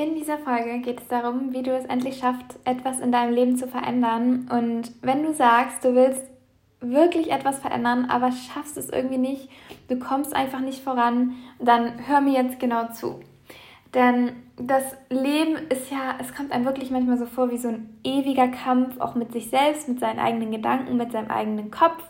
In 0.00 0.14
dieser 0.14 0.38
Folge 0.38 0.78
geht 0.78 0.98
es 0.98 1.08
darum, 1.08 1.52
wie 1.52 1.62
du 1.62 1.76
es 1.76 1.84
endlich 1.84 2.16
schaffst, 2.16 2.58
etwas 2.64 3.00
in 3.00 3.12
deinem 3.12 3.34
Leben 3.34 3.58
zu 3.58 3.68
verändern. 3.68 4.48
Und 4.50 4.92
wenn 5.02 5.22
du 5.22 5.34
sagst, 5.34 5.84
du 5.84 5.94
willst 5.94 6.24
wirklich 6.80 7.30
etwas 7.30 7.58
verändern, 7.58 8.06
aber 8.06 8.32
schaffst 8.32 8.78
es 8.78 8.88
irgendwie 8.88 9.18
nicht, 9.18 9.50
du 9.88 9.98
kommst 9.98 10.34
einfach 10.34 10.60
nicht 10.60 10.82
voran, 10.82 11.34
dann 11.58 12.08
hör 12.08 12.22
mir 12.22 12.42
jetzt 12.42 12.58
genau 12.58 12.86
zu. 12.94 13.20
Denn 13.92 14.32
das 14.56 14.84
Leben 15.10 15.56
ist 15.68 15.90
ja, 15.90 16.14
es 16.18 16.34
kommt 16.34 16.50
einem 16.52 16.64
wirklich 16.64 16.90
manchmal 16.90 17.18
so 17.18 17.26
vor 17.26 17.50
wie 17.50 17.58
so 17.58 17.68
ein 17.68 17.98
ewiger 18.02 18.48
Kampf, 18.48 18.98
auch 19.00 19.14
mit 19.14 19.32
sich 19.32 19.50
selbst, 19.50 19.86
mit 19.86 20.00
seinen 20.00 20.18
eigenen 20.18 20.50
Gedanken, 20.50 20.96
mit 20.96 21.12
seinem 21.12 21.30
eigenen 21.30 21.70
Kopf. 21.70 22.02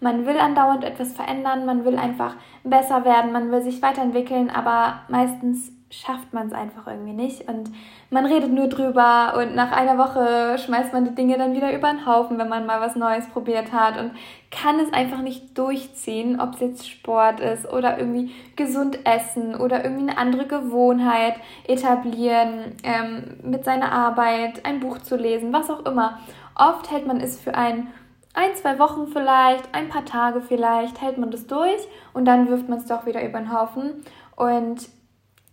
Man 0.00 0.26
will 0.26 0.36
andauernd 0.36 0.84
etwas 0.84 1.14
verändern, 1.14 1.64
man 1.64 1.86
will 1.86 1.96
einfach 1.96 2.34
besser 2.62 3.06
werden, 3.06 3.32
man 3.32 3.50
will 3.50 3.62
sich 3.62 3.80
weiterentwickeln, 3.80 4.50
aber 4.50 5.00
meistens 5.08 5.72
schafft 5.90 6.34
man 6.34 6.48
es 6.48 6.52
einfach 6.52 6.86
irgendwie 6.86 7.12
nicht. 7.12 7.48
Und 7.48 7.70
man 8.10 8.26
redet 8.26 8.52
nur 8.52 8.68
drüber 8.68 9.34
und 9.38 9.54
nach 9.54 9.72
einer 9.72 9.96
Woche 9.96 10.58
schmeißt 10.58 10.92
man 10.92 11.04
die 11.06 11.14
Dinge 11.14 11.38
dann 11.38 11.54
wieder 11.54 11.74
über 11.74 11.90
den 11.90 12.06
Haufen, 12.06 12.38
wenn 12.38 12.48
man 12.48 12.66
mal 12.66 12.80
was 12.80 12.94
Neues 12.94 13.26
probiert 13.28 13.72
hat 13.72 13.98
und 13.98 14.12
kann 14.50 14.78
es 14.80 14.92
einfach 14.92 15.20
nicht 15.20 15.56
durchziehen, 15.56 16.40
ob 16.40 16.54
es 16.54 16.60
jetzt 16.60 16.90
Sport 16.90 17.40
ist 17.40 17.70
oder 17.70 17.98
irgendwie 17.98 18.34
gesund 18.56 18.98
essen 19.06 19.54
oder 19.54 19.82
irgendwie 19.82 20.10
eine 20.10 20.18
andere 20.18 20.46
Gewohnheit 20.46 21.34
etablieren, 21.66 22.76
ähm, 22.82 23.38
mit 23.42 23.64
seiner 23.64 23.92
Arbeit, 23.92 24.64
ein 24.66 24.80
Buch 24.80 24.98
zu 24.98 25.16
lesen, 25.16 25.52
was 25.52 25.70
auch 25.70 25.84
immer. 25.86 26.18
Oft 26.54 26.90
hält 26.90 27.06
man 27.06 27.20
es 27.20 27.40
für 27.40 27.54
ein 27.54 27.88
ein, 28.34 28.54
zwei 28.54 28.78
Wochen 28.78 29.08
vielleicht, 29.08 29.74
ein 29.74 29.88
paar 29.88 30.04
Tage 30.04 30.40
vielleicht, 30.40 31.00
hält 31.00 31.18
man 31.18 31.32
das 31.32 31.48
durch 31.48 31.88
und 32.12 32.24
dann 32.24 32.48
wirft 32.48 32.68
man 32.68 32.78
es 32.78 32.86
doch 32.86 33.04
wieder 33.04 33.24
über 33.26 33.40
den 33.40 33.52
Haufen. 33.52 34.04
Und 34.36 34.88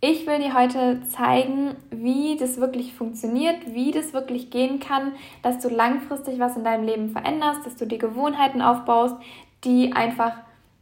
ich 0.00 0.26
will 0.26 0.38
dir 0.38 0.54
heute 0.54 1.00
zeigen, 1.08 1.74
wie 1.90 2.36
das 2.36 2.60
wirklich 2.60 2.94
funktioniert, 2.94 3.72
wie 3.72 3.92
das 3.92 4.12
wirklich 4.12 4.50
gehen 4.50 4.78
kann, 4.78 5.12
dass 5.42 5.58
du 5.58 5.68
langfristig 5.68 6.38
was 6.38 6.56
in 6.56 6.64
deinem 6.64 6.84
Leben 6.84 7.10
veränderst, 7.10 7.64
dass 7.64 7.76
du 7.76 7.86
dir 7.86 7.98
Gewohnheiten 7.98 8.60
aufbaust, 8.60 9.16
die 9.64 9.92
einfach, 9.94 10.32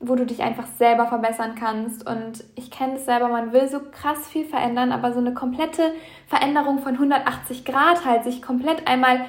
wo 0.01 0.17
du 0.17 0.27
dich 0.27 0.43
einfach 0.43 0.67
selber 0.67 1.07
verbessern 1.07 1.55
kannst. 1.55 2.09
Und 2.09 2.45
ich 2.57 2.71
kenne 2.71 2.95
es 2.97 3.05
selber, 3.05 3.29
man 3.29 3.53
will 3.53 3.69
so 3.69 3.79
krass 3.81 4.29
viel 4.29 4.45
verändern, 4.45 4.91
aber 4.91 5.13
so 5.13 5.21
eine 5.21 5.33
komplette 5.33 5.93
Veränderung 6.27 6.81
von 6.81 6.95
180 6.95 7.65
Grad 7.65 8.05
halt, 8.05 8.25
sich 8.25 8.43
komplett 8.43 8.89
einmal 8.89 9.27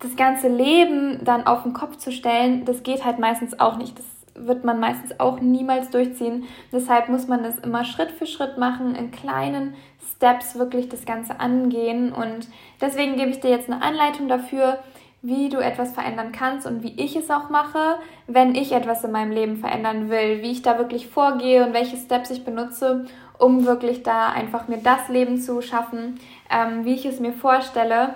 das 0.00 0.16
ganze 0.16 0.48
Leben 0.48 1.24
dann 1.24 1.46
auf 1.46 1.62
den 1.62 1.72
Kopf 1.72 1.96
zu 1.96 2.12
stellen, 2.12 2.64
das 2.66 2.82
geht 2.82 3.04
halt 3.04 3.18
meistens 3.18 3.58
auch 3.58 3.78
nicht. 3.78 3.98
Das 3.98 4.04
wird 4.34 4.64
man 4.64 4.80
meistens 4.80 5.18
auch 5.20 5.40
niemals 5.40 5.90
durchziehen. 5.90 6.44
Deshalb 6.72 7.08
muss 7.08 7.28
man 7.28 7.42
das 7.42 7.58
immer 7.58 7.84
Schritt 7.84 8.10
für 8.10 8.26
Schritt 8.26 8.58
machen, 8.58 8.94
in 8.94 9.10
kleinen 9.10 9.74
Steps 10.14 10.58
wirklich 10.58 10.88
das 10.88 11.04
Ganze 11.04 11.40
angehen. 11.40 12.12
Und 12.12 12.48
deswegen 12.80 13.16
gebe 13.16 13.30
ich 13.30 13.40
dir 13.40 13.50
jetzt 13.50 13.70
eine 13.70 13.82
Anleitung 13.82 14.28
dafür, 14.28 14.78
wie 15.22 15.48
du 15.48 15.58
etwas 15.58 15.92
verändern 15.94 16.32
kannst 16.32 16.66
und 16.66 16.82
wie 16.82 17.00
ich 17.00 17.16
es 17.16 17.30
auch 17.30 17.48
mache, 17.48 17.96
wenn 18.26 18.54
ich 18.54 18.72
etwas 18.72 19.04
in 19.04 19.12
meinem 19.12 19.32
Leben 19.32 19.56
verändern 19.56 20.10
will, 20.10 20.42
wie 20.42 20.50
ich 20.50 20.62
da 20.62 20.76
wirklich 20.78 21.06
vorgehe 21.08 21.64
und 21.64 21.72
welche 21.72 21.96
Steps 21.96 22.30
ich 22.30 22.44
benutze, 22.44 23.06
um 23.38 23.64
wirklich 23.64 24.02
da 24.02 24.28
einfach 24.28 24.68
mir 24.68 24.78
das 24.78 25.08
Leben 25.08 25.38
zu 25.38 25.62
schaffen, 25.62 26.20
ähm, 26.50 26.84
wie 26.84 26.94
ich 26.94 27.06
es 27.06 27.20
mir 27.20 27.32
vorstelle. 27.32 28.14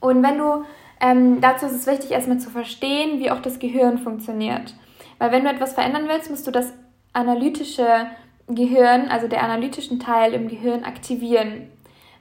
Und 0.00 0.22
wenn 0.22 0.38
du 0.38 0.64
ähm, 1.00 1.40
dazu 1.40 1.66
ist 1.66 1.72
es 1.72 1.86
wichtig, 1.86 2.10
erstmal 2.10 2.38
zu 2.38 2.50
verstehen, 2.50 3.20
wie 3.20 3.30
auch 3.30 3.40
das 3.40 3.58
Gehirn 3.58 3.98
funktioniert. 3.98 4.74
Weil 5.18 5.32
wenn 5.32 5.44
du 5.44 5.50
etwas 5.50 5.74
verändern 5.74 6.08
willst, 6.08 6.30
musst 6.30 6.46
du 6.46 6.50
das 6.50 6.72
analytische 7.12 8.06
Gehirn, 8.48 9.08
also 9.08 9.28
der 9.28 9.42
analytischen 9.42 9.98
Teil 9.98 10.32
im 10.34 10.48
Gehirn 10.48 10.84
aktivieren. 10.84 11.70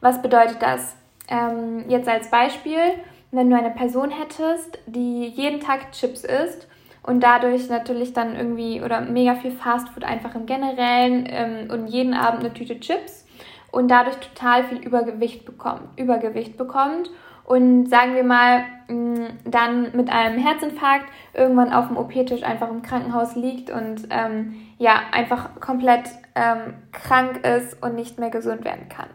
Was 0.01 0.21
bedeutet 0.21 0.61
das? 0.61 0.95
Ähm, 1.27 1.85
jetzt 1.89 2.07
als 2.07 2.29
Beispiel, 2.29 2.79
wenn 3.31 3.49
du 3.49 3.57
eine 3.57 3.71
Person 3.71 4.11
hättest, 4.11 4.79
die 4.85 5.27
jeden 5.27 5.59
Tag 5.59 5.91
Chips 5.91 6.23
isst 6.23 6.67
und 7.03 7.21
dadurch 7.21 7.69
natürlich 7.69 8.13
dann 8.13 8.35
irgendwie 8.35 8.81
oder 8.81 9.01
mega 9.01 9.35
viel 9.35 9.51
Fastfood 9.51 10.03
einfach 10.03 10.35
im 10.35 10.45
Generellen 10.45 11.27
ähm, 11.29 11.71
und 11.71 11.87
jeden 11.87 12.13
Abend 12.13 12.41
eine 12.41 12.53
Tüte 12.53 12.79
Chips 12.79 13.25
und 13.71 13.89
dadurch 13.89 14.15
total 14.17 14.63
viel 14.63 14.77
Übergewicht 14.77 15.45
bekommt, 15.45 15.99
Übergewicht 15.99 16.57
bekommt 16.57 17.09
und 17.45 17.87
sagen 17.89 18.15
wir 18.15 18.23
mal, 18.23 18.65
mm, 18.87 19.25
dann 19.45 19.95
mit 19.95 20.09
einem 20.09 20.39
Herzinfarkt 20.39 21.05
irgendwann 21.33 21.73
auf 21.73 21.87
dem 21.87 21.97
OP-Tisch 21.97 22.43
einfach 22.43 22.69
im 22.69 22.81
Krankenhaus 22.81 23.35
liegt 23.35 23.69
und 23.69 24.07
ähm, 24.09 24.55
ja, 24.77 24.99
einfach 25.11 25.59
komplett 25.59 26.09
ähm, 26.35 26.73
krank 26.91 27.45
ist 27.45 27.81
und 27.81 27.95
nicht 27.95 28.19
mehr 28.19 28.29
gesund 28.29 28.65
werden 28.65 28.89
kann. 28.89 29.09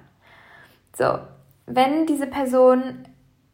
So, 0.97 1.19
wenn 1.67 2.07
diese 2.07 2.27
Person 2.27 3.05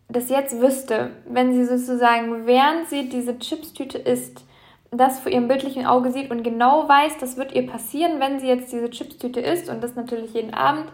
das 0.09 0.29
jetzt 0.29 0.61
wüsste, 0.61 1.11
wenn 1.29 1.53
sie 1.53 1.65
sozusagen, 1.65 2.47
während 2.47 2.89
sie 2.89 3.09
diese 3.09 3.39
Chipstüte 3.39 3.99
isst, 3.99 4.45
das 4.93 5.19
vor 5.19 5.33
ihrem 5.33 5.49
bildlichen 5.49 5.85
Auge 5.85 6.13
sieht 6.13 6.31
und 6.31 6.43
genau 6.43 6.89
weiß, 6.89 7.19
das 7.19 7.37
wird 7.37 7.53
ihr 7.53 7.67
passieren, 7.67 8.21
wenn 8.21 8.39
sie 8.39 8.47
jetzt 8.47 8.73
diese 8.73 8.91
Chipstüte 8.91 9.41
isst 9.41 9.69
und 9.69 9.83
das 9.83 9.97
natürlich 9.97 10.33
jeden 10.33 10.55
Abend, 10.55 10.87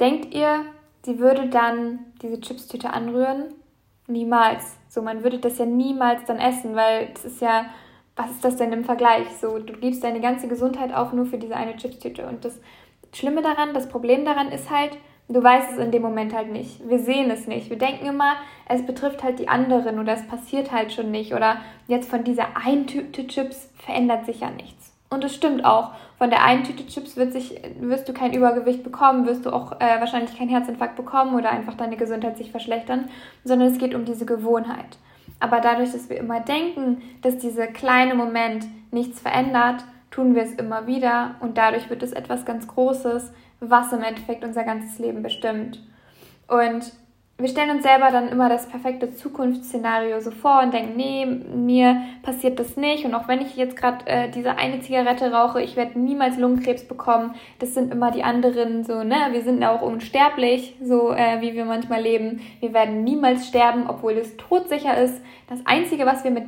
denkt 0.00 0.34
ihr, 0.34 0.64
sie 1.04 1.18
würde 1.18 1.48
dann 1.48 2.00
diese 2.22 2.40
Chipstüte 2.40 2.90
anrühren? 2.90 3.54
Niemals. 4.06 4.76
So, 4.88 5.02
man 5.02 5.22
würde 5.24 5.38
das 5.38 5.58
ja 5.58 5.66
niemals 5.66 6.24
dann 6.26 6.38
essen, 6.38 6.76
weil 6.76 7.08
das 7.14 7.24
ist 7.24 7.40
ja, 7.40 7.66
was 8.16 8.30
ist 8.30 8.44
das 8.44 8.56
denn 8.56 8.72
im 8.72 8.84
Vergleich? 8.84 9.28
So, 9.40 9.58
du 9.58 9.72
gibst 9.74 10.04
deine 10.04 10.20
ganze 10.20 10.48
Gesundheit 10.48 10.94
auf 10.94 11.12
nur 11.12 11.26
für 11.26 11.38
diese 11.38 11.56
eine 11.56 11.76
Chipstüte. 11.76 12.26
Und 12.26 12.44
das 12.44 12.60
Schlimme 13.12 13.42
daran, 13.42 13.74
das 13.74 13.88
Problem 13.88 14.24
daran 14.24 14.52
ist 14.52 14.70
halt, 14.70 14.98
du 15.28 15.42
weißt 15.42 15.72
es 15.72 15.78
in 15.78 15.90
dem 15.90 16.02
Moment 16.02 16.34
halt 16.34 16.50
nicht. 16.50 16.86
Wir 16.88 16.98
sehen 16.98 17.30
es 17.30 17.46
nicht. 17.46 17.70
Wir 17.70 17.78
denken 17.78 18.06
immer, 18.06 18.34
es 18.68 18.84
betrifft 18.84 19.22
halt 19.22 19.38
die 19.38 19.48
anderen 19.48 19.98
oder 19.98 20.12
es 20.12 20.26
passiert 20.26 20.72
halt 20.72 20.92
schon 20.92 21.10
nicht. 21.10 21.34
Oder 21.34 21.58
jetzt 21.86 22.10
von 22.10 22.24
dieser 22.24 22.56
einen 22.56 22.86
Tüte 22.86 23.26
Chips 23.26 23.70
verändert 23.78 24.26
sich 24.26 24.40
ja 24.40 24.50
nichts. 24.50 24.93
Und 25.14 25.22
es 25.22 25.34
stimmt 25.34 25.64
auch. 25.64 25.92
Von 26.18 26.30
der 26.30 26.44
einen 26.44 26.64
Tüte 26.64 26.86
Chips 26.86 27.14
sich, 27.14 27.60
wirst 27.80 28.08
du 28.08 28.12
kein 28.12 28.34
Übergewicht 28.34 28.82
bekommen, 28.82 29.26
wirst 29.26 29.46
du 29.46 29.50
auch 29.50 29.80
äh, 29.80 30.00
wahrscheinlich 30.00 30.36
keinen 30.36 30.48
Herzinfarkt 30.48 30.96
bekommen 30.96 31.34
oder 31.34 31.50
einfach 31.50 31.74
deine 31.74 31.96
Gesundheit 31.96 32.36
sich 32.36 32.50
verschlechtern, 32.50 33.08
sondern 33.44 33.68
es 33.68 33.78
geht 33.78 33.94
um 33.94 34.04
diese 34.04 34.26
Gewohnheit. 34.26 34.98
Aber 35.38 35.60
dadurch, 35.60 35.92
dass 35.92 36.10
wir 36.10 36.16
immer 36.16 36.40
denken, 36.40 37.02
dass 37.22 37.38
dieser 37.38 37.68
kleine 37.68 38.14
Moment 38.14 38.66
nichts 38.90 39.20
verändert, 39.20 39.84
tun 40.10 40.34
wir 40.34 40.42
es 40.42 40.52
immer 40.52 40.86
wieder 40.86 41.36
und 41.40 41.58
dadurch 41.58 41.90
wird 41.90 42.02
es 42.02 42.12
etwas 42.12 42.44
ganz 42.44 42.66
Großes, 42.66 43.32
was 43.60 43.92
im 43.92 44.02
Endeffekt 44.02 44.44
unser 44.44 44.64
ganzes 44.64 44.98
Leben 44.98 45.22
bestimmt. 45.22 45.80
Und 46.48 46.92
wir 47.36 47.48
stellen 47.48 47.70
uns 47.70 47.82
selber 47.82 48.12
dann 48.12 48.28
immer 48.28 48.48
das 48.48 48.68
perfekte 48.68 49.12
Zukunftsszenario 49.12 50.20
so 50.20 50.30
vor 50.30 50.62
und 50.62 50.72
denken, 50.72 50.96
nee, 50.96 51.26
mir 51.26 52.00
passiert 52.22 52.60
das 52.60 52.76
nicht. 52.76 53.04
Und 53.04 53.14
auch 53.14 53.26
wenn 53.26 53.40
ich 53.40 53.56
jetzt 53.56 53.76
gerade 53.76 54.06
äh, 54.06 54.30
diese 54.30 54.56
eine 54.56 54.80
Zigarette 54.80 55.32
rauche, 55.32 55.60
ich 55.60 55.74
werde 55.74 55.98
niemals 55.98 56.38
Lungenkrebs 56.38 56.84
bekommen. 56.84 57.34
Das 57.58 57.74
sind 57.74 57.92
immer 57.92 58.12
die 58.12 58.22
anderen 58.22 58.84
so, 58.84 59.02
ne? 59.02 59.16
Wir 59.32 59.42
sind 59.42 59.64
auch 59.64 59.82
unsterblich, 59.82 60.76
so 60.80 61.10
äh, 61.10 61.40
wie 61.40 61.54
wir 61.54 61.64
manchmal 61.64 62.02
leben. 62.02 62.40
Wir 62.60 62.72
werden 62.72 63.02
niemals 63.02 63.48
sterben, 63.48 63.88
obwohl 63.88 64.12
es 64.12 64.36
todsicher 64.36 64.96
ist. 64.96 65.20
Das 65.48 65.58
Einzige, 65.66 66.06
was 66.06 66.22
wir 66.22 66.30
mit 66.30 66.46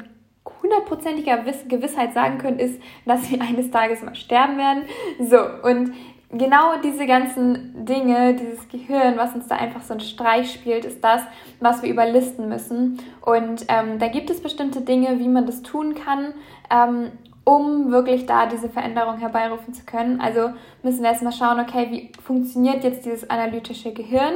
hundertprozentiger 0.62 1.38
Gewissheit 1.66 2.14
sagen 2.14 2.38
können, 2.38 2.60
ist, 2.60 2.80
dass 3.04 3.28
wir 3.28 3.40
eines 3.40 3.72
Tages 3.72 4.02
mal 4.02 4.14
sterben 4.14 4.56
werden. 4.56 4.84
So, 5.18 5.68
und 5.68 5.94
genau 6.30 6.78
diese 6.82 7.06
ganzen 7.06 7.84
Dinge, 7.84 8.34
dieses 8.34 8.68
Gehirn, 8.68 9.16
was 9.16 9.34
uns 9.34 9.46
da 9.46 9.56
einfach 9.56 9.82
so 9.82 9.94
einen 9.94 10.00
Streich 10.00 10.52
spielt, 10.52 10.84
ist 10.84 11.02
das, 11.02 11.22
was 11.60 11.82
wir 11.82 11.90
überlisten 11.90 12.48
müssen. 12.48 12.98
Und 13.24 13.66
ähm, 13.68 13.98
da 13.98 14.08
gibt 14.08 14.30
es 14.30 14.42
bestimmte 14.42 14.80
Dinge, 14.80 15.18
wie 15.18 15.28
man 15.28 15.46
das 15.46 15.62
tun 15.62 15.94
kann, 15.94 16.34
ähm, 16.70 17.12
um 17.44 17.92
wirklich 17.92 18.26
da 18.26 18.46
diese 18.46 18.68
Veränderung 18.68 19.18
herbeirufen 19.18 19.72
zu 19.72 19.84
können. 19.84 20.20
Also 20.20 20.50
müssen 20.82 21.02
wir 21.02 21.10
erstmal 21.10 21.32
schauen, 21.32 21.60
okay, 21.60 21.86
wie 21.90 22.12
funktioniert 22.20 22.82
jetzt 22.82 23.06
dieses 23.06 23.30
analytische 23.30 23.92
Gehirn? 23.92 24.34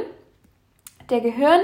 Der 1.11 1.21
Gehirn, 1.21 1.61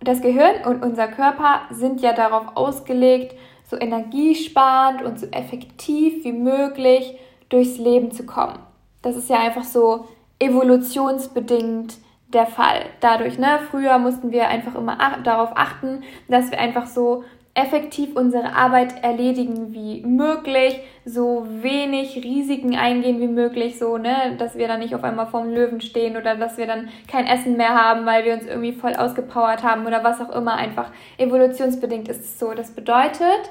das 0.00 0.22
Gehirn 0.22 0.64
und 0.64 0.82
unser 0.82 1.08
Körper 1.08 1.62
sind 1.70 2.00
ja 2.00 2.14
darauf 2.14 2.56
ausgelegt, 2.56 3.34
so 3.68 3.78
energiesparend 3.78 5.02
und 5.02 5.20
so 5.20 5.26
effektiv 5.26 6.24
wie 6.24 6.32
möglich 6.32 7.18
durchs 7.50 7.76
Leben 7.76 8.10
zu 8.10 8.24
kommen. 8.24 8.58
Das 9.02 9.16
ist 9.16 9.30
ja 9.30 9.38
einfach 9.38 9.64
so 9.64 10.08
evolutionsbedingt 10.38 11.94
der 12.32 12.46
Fall. 12.46 12.86
Dadurch, 13.00 13.38
ne, 13.38 13.60
früher 13.70 13.98
mussten 13.98 14.32
wir 14.32 14.48
einfach 14.48 14.74
immer 14.74 14.96
ach 14.98 15.22
darauf 15.22 15.50
achten, 15.54 16.02
dass 16.28 16.50
wir 16.50 16.58
einfach 16.58 16.86
so 16.86 17.24
effektiv 17.54 18.14
unsere 18.14 18.54
Arbeit 18.54 19.02
erledigen 19.02 19.72
wie 19.72 20.02
möglich, 20.02 20.78
so 21.04 21.44
wenig 21.48 22.22
Risiken 22.22 22.76
eingehen 22.76 23.20
wie 23.20 23.26
möglich, 23.28 23.78
so, 23.78 23.98
ne, 23.98 24.36
dass 24.38 24.56
wir 24.56 24.68
dann 24.68 24.78
nicht 24.78 24.94
auf 24.94 25.02
einmal 25.02 25.26
vorm 25.26 25.50
Löwen 25.50 25.80
stehen 25.80 26.16
oder 26.16 26.36
dass 26.36 26.56
wir 26.56 26.66
dann 26.66 26.88
kein 27.08 27.26
Essen 27.26 27.56
mehr 27.56 27.74
haben, 27.74 28.06
weil 28.06 28.24
wir 28.24 28.34
uns 28.34 28.44
irgendwie 28.44 28.72
voll 28.72 28.94
ausgepowert 28.94 29.64
haben 29.64 29.86
oder 29.86 30.04
was 30.04 30.20
auch 30.20 30.30
immer, 30.30 30.54
einfach 30.54 30.92
evolutionsbedingt 31.16 32.08
ist 32.08 32.20
es 32.20 32.38
so. 32.38 32.52
Das 32.52 32.70
bedeutet, 32.70 33.50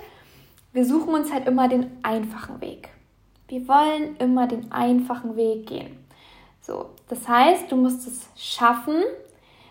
wir 0.72 0.86
suchen 0.86 1.14
uns 1.14 1.34
halt 1.34 1.46
immer 1.46 1.68
den 1.68 1.88
einfachen 2.04 2.62
Weg. 2.62 2.90
Wir 3.48 3.66
wollen 3.68 4.18
immer 4.18 4.46
den 4.46 4.74
einfachen 4.74 5.38
Weg 5.38 5.68
gehen. 5.68 5.98
So, 6.60 6.90
das 7.08 7.28
heißt, 7.30 7.72
du 7.72 7.78
musst 7.78 8.06
es 8.06 8.28
schaffen, 8.36 9.02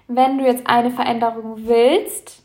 wenn 0.08 0.38
du 0.38 0.44
jetzt 0.44 0.66
eine 0.66 0.90
Veränderung 0.90 1.66
willst, 1.66 2.42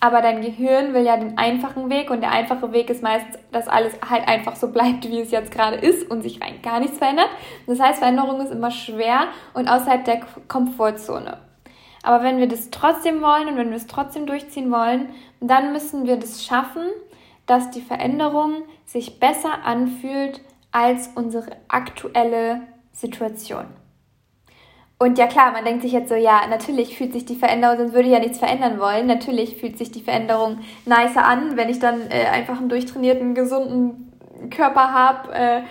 aber 0.00 0.20
dein 0.22 0.42
Gehirn 0.42 0.92
will 0.92 1.04
ja 1.04 1.16
den 1.16 1.38
einfachen 1.38 1.88
Weg 1.88 2.10
und 2.10 2.20
der 2.20 2.32
einfache 2.32 2.72
Weg 2.72 2.90
ist 2.90 3.00
meistens, 3.00 3.38
dass 3.52 3.68
alles 3.68 3.92
halt 4.08 4.26
einfach 4.26 4.56
so 4.56 4.72
bleibt, 4.72 5.08
wie 5.08 5.20
es 5.20 5.30
jetzt 5.30 5.52
gerade 5.52 5.76
ist 5.76 6.10
und 6.10 6.22
sich 6.22 6.42
rein 6.42 6.60
gar 6.62 6.80
nichts 6.80 6.98
verändert. 6.98 7.28
Das 7.68 7.78
heißt, 7.78 8.00
Veränderung 8.00 8.40
ist 8.40 8.50
immer 8.50 8.72
schwer 8.72 9.28
und 9.54 9.68
außerhalb 9.68 10.04
der 10.04 10.22
Komfortzone. 10.48 11.38
Aber 12.02 12.24
wenn 12.24 12.38
wir 12.38 12.48
das 12.48 12.70
trotzdem 12.70 13.22
wollen 13.22 13.46
und 13.46 13.56
wenn 13.56 13.70
wir 13.70 13.76
es 13.76 13.86
trotzdem 13.86 14.26
durchziehen 14.26 14.72
wollen, 14.72 15.10
dann 15.40 15.72
müssen 15.72 16.08
wir 16.08 16.16
das 16.16 16.44
schaffen, 16.44 16.88
dass 17.46 17.70
die 17.70 17.80
Veränderung 17.80 18.62
sich 18.84 19.20
besser 19.20 19.64
anfühlt 19.64 20.40
als 20.72 21.10
unsere 21.14 21.50
aktuelle 21.68 22.62
Situation. 22.92 23.66
Und 24.98 25.18
ja 25.18 25.26
klar, 25.26 25.50
man 25.50 25.64
denkt 25.64 25.82
sich 25.82 25.90
jetzt 25.90 26.08
so, 26.08 26.14
ja, 26.14 26.46
natürlich 26.48 26.96
fühlt 26.96 27.12
sich 27.12 27.24
die 27.24 27.34
Veränderung, 27.34 27.76
sonst 27.76 27.92
würde 27.92 28.06
ich 28.06 28.14
ja 28.14 28.20
nichts 28.20 28.38
verändern 28.38 28.78
wollen. 28.78 29.06
Natürlich 29.06 29.56
fühlt 29.56 29.76
sich 29.76 29.90
die 29.90 30.00
Veränderung 30.00 30.60
nicer 30.86 31.24
an, 31.24 31.56
wenn 31.56 31.68
ich 31.68 31.80
dann 31.80 32.02
äh, 32.08 32.26
einfach 32.26 32.58
einen 32.58 32.68
durchtrainierten, 32.68 33.34
gesunden 33.34 34.12
Körper 34.50 34.92
habe. 34.92 35.34
Äh, 35.34 35.62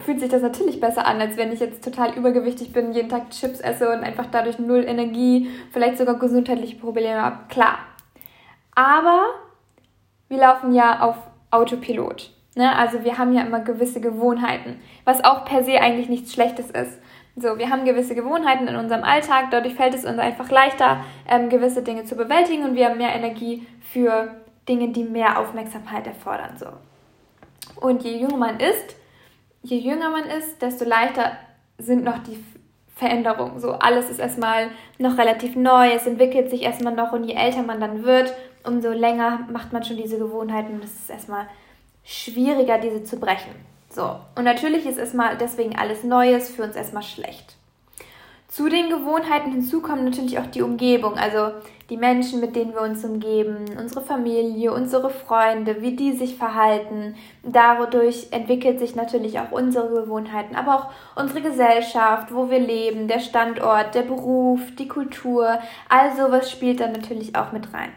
fühlt 0.00 0.18
sich 0.18 0.30
das 0.30 0.42
natürlich 0.42 0.80
besser 0.80 1.06
an, 1.06 1.20
als 1.20 1.36
wenn 1.36 1.52
ich 1.52 1.60
jetzt 1.60 1.84
total 1.84 2.14
übergewichtig 2.14 2.72
bin, 2.72 2.92
jeden 2.92 3.08
Tag 3.08 3.30
Chips 3.30 3.60
esse 3.60 3.88
und 3.88 4.02
einfach 4.02 4.26
dadurch 4.32 4.58
null 4.58 4.84
Energie, 4.84 5.48
vielleicht 5.70 5.98
sogar 5.98 6.18
gesundheitliche 6.18 6.74
Probleme 6.74 7.22
habe. 7.22 7.38
Klar. 7.48 7.78
Aber 8.74 9.26
wir 10.28 10.38
laufen 10.38 10.74
ja 10.74 11.00
auf 11.02 11.16
Autopilot. 11.52 12.32
Ne? 12.54 12.76
Also 12.76 13.04
wir 13.04 13.18
haben 13.18 13.32
ja 13.32 13.42
immer 13.42 13.60
gewisse 13.60 14.00
Gewohnheiten, 14.00 14.80
was 15.04 15.24
auch 15.24 15.44
per 15.44 15.64
se 15.64 15.80
eigentlich 15.80 16.08
nichts 16.08 16.32
Schlechtes 16.32 16.70
ist. 16.70 16.98
So, 17.34 17.56
wir 17.58 17.70
haben 17.70 17.86
gewisse 17.86 18.14
Gewohnheiten 18.14 18.68
in 18.68 18.76
unserem 18.76 19.04
Alltag, 19.04 19.46
dadurch 19.50 19.74
fällt 19.74 19.94
es 19.94 20.04
uns 20.04 20.18
einfach 20.18 20.50
leichter, 20.50 21.02
ähm, 21.26 21.48
gewisse 21.48 21.82
Dinge 21.82 22.04
zu 22.04 22.14
bewältigen 22.14 22.64
und 22.64 22.74
wir 22.74 22.90
haben 22.90 22.98
mehr 22.98 23.14
Energie 23.14 23.66
für 23.80 24.36
Dinge, 24.68 24.88
die 24.88 25.04
mehr 25.04 25.38
Aufmerksamkeit 25.38 26.06
erfordern. 26.06 26.56
So. 26.58 26.66
Und 27.80 28.02
je 28.02 28.18
jünger 28.18 28.36
man 28.36 28.60
ist, 28.60 28.96
je 29.62 29.78
jünger 29.78 30.10
man 30.10 30.24
ist, 30.24 30.60
desto 30.60 30.84
leichter 30.84 31.32
sind 31.78 32.04
noch 32.04 32.18
die 32.18 32.38
Veränderungen. 32.96 33.58
So, 33.58 33.72
alles 33.72 34.10
ist 34.10 34.20
erstmal 34.20 34.68
noch 34.98 35.16
relativ 35.16 35.56
neu, 35.56 35.90
es 35.92 36.06
entwickelt 36.06 36.50
sich 36.50 36.62
erstmal 36.62 36.94
noch 36.94 37.12
und 37.12 37.24
je 37.24 37.34
älter 37.34 37.62
man 37.62 37.80
dann 37.80 38.04
wird, 38.04 38.34
umso 38.64 38.90
länger 38.90 39.48
macht 39.50 39.72
man 39.72 39.82
schon 39.82 39.96
diese 39.96 40.18
Gewohnheiten 40.18 40.74
und 40.74 40.84
es 40.84 40.92
ist 40.92 41.10
erstmal 41.10 41.46
schwieriger, 42.04 42.78
diese 42.78 43.04
zu 43.04 43.16
brechen. 43.16 43.54
So, 43.90 44.16
und 44.36 44.44
natürlich 44.44 44.86
ist 44.86 44.98
erstmal 44.98 45.36
deswegen 45.36 45.76
alles 45.76 46.02
Neues 46.02 46.50
für 46.50 46.62
uns 46.62 46.76
erstmal 46.76 47.02
schlecht. 47.02 47.56
Zu 48.48 48.68
den 48.68 48.90
Gewohnheiten 48.90 49.50
hinzu 49.50 49.80
kommt 49.80 50.04
natürlich 50.04 50.38
auch 50.38 50.46
die 50.46 50.60
Umgebung, 50.60 51.14
also 51.14 51.52
die 51.88 51.96
Menschen, 51.96 52.40
mit 52.40 52.54
denen 52.54 52.74
wir 52.74 52.82
uns 52.82 53.02
umgeben, 53.02 53.64
unsere 53.78 54.02
Familie, 54.02 54.72
unsere 54.72 55.08
Freunde, 55.08 55.80
wie 55.80 55.96
die 55.96 56.12
sich 56.12 56.36
verhalten. 56.36 57.14
Dadurch 57.42 58.28
entwickelt 58.30 58.78
sich 58.78 58.94
natürlich 58.94 59.38
auch 59.40 59.52
unsere 59.52 60.02
Gewohnheiten, 60.02 60.54
aber 60.54 60.74
auch 60.74 61.20
unsere 61.20 61.40
Gesellschaft, 61.40 62.34
wo 62.34 62.50
wir 62.50 62.58
leben, 62.58 63.08
der 63.08 63.20
Standort, 63.20 63.94
der 63.94 64.02
Beruf, 64.02 64.60
die 64.78 64.88
Kultur, 64.88 65.58
all 65.88 66.14
sowas 66.14 66.50
spielt 66.50 66.80
dann 66.80 66.92
natürlich 66.92 67.34
auch 67.36 67.52
mit 67.52 67.72
rein. 67.72 67.92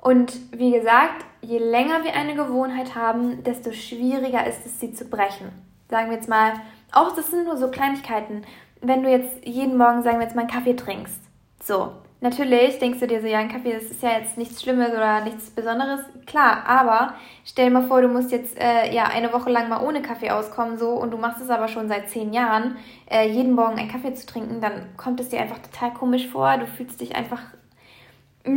Und 0.00 0.32
wie 0.52 0.70
gesagt, 0.70 1.24
je 1.40 1.58
länger 1.58 2.04
wir 2.04 2.14
eine 2.14 2.34
Gewohnheit 2.34 2.94
haben, 2.94 3.42
desto 3.44 3.72
schwieriger 3.72 4.46
ist 4.46 4.66
es, 4.66 4.80
sie 4.80 4.92
zu 4.92 5.04
brechen. 5.04 5.50
Sagen 5.88 6.10
wir 6.10 6.16
jetzt 6.16 6.28
mal, 6.28 6.52
auch 6.92 7.14
das 7.14 7.30
sind 7.30 7.44
nur 7.44 7.56
so 7.56 7.70
Kleinigkeiten. 7.70 8.42
Wenn 8.80 9.02
du 9.02 9.10
jetzt 9.10 9.44
jeden 9.44 9.76
Morgen, 9.76 10.02
sagen 10.02 10.18
wir 10.18 10.24
jetzt 10.24 10.36
mal, 10.36 10.42
einen 10.42 10.50
Kaffee 10.50 10.74
trinkst. 10.74 11.20
So, 11.62 11.92
natürlich 12.20 12.78
denkst 12.78 13.00
du 13.00 13.06
dir 13.06 13.20
so, 13.20 13.26
ja, 13.26 13.38
ein 13.38 13.50
Kaffee, 13.50 13.72
das 13.72 13.84
ist 13.84 14.02
ja 14.02 14.18
jetzt 14.18 14.38
nichts 14.38 14.62
Schlimmes 14.62 14.90
oder 14.92 15.22
nichts 15.22 15.50
Besonderes. 15.50 16.00
Klar, 16.26 16.64
aber 16.66 17.14
stell 17.44 17.66
dir 17.66 17.80
mal 17.80 17.88
vor, 17.88 18.00
du 18.00 18.08
musst 18.08 18.30
jetzt 18.30 18.56
äh, 18.60 18.94
ja 18.94 19.04
eine 19.04 19.32
Woche 19.32 19.50
lang 19.50 19.68
mal 19.68 19.84
ohne 19.84 20.02
Kaffee 20.02 20.30
auskommen, 20.30 20.78
so, 20.78 20.90
und 20.90 21.10
du 21.10 21.16
machst 21.16 21.42
es 21.42 21.50
aber 21.50 21.68
schon 21.68 21.88
seit 21.88 22.08
zehn 22.08 22.32
Jahren, 22.32 22.76
äh, 23.10 23.28
jeden 23.28 23.52
Morgen 23.52 23.78
einen 23.78 23.90
Kaffee 23.90 24.14
zu 24.14 24.26
trinken, 24.26 24.60
dann 24.60 24.96
kommt 24.96 25.20
es 25.20 25.30
dir 25.30 25.40
einfach 25.40 25.58
total 25.58 25.92
komisch 25.92 26.28
vor. 26.28 26.56
Du 26.58 26.66
fühlst 26.66 27.00
dich 27.00 27.16
einfach 27.16 27.42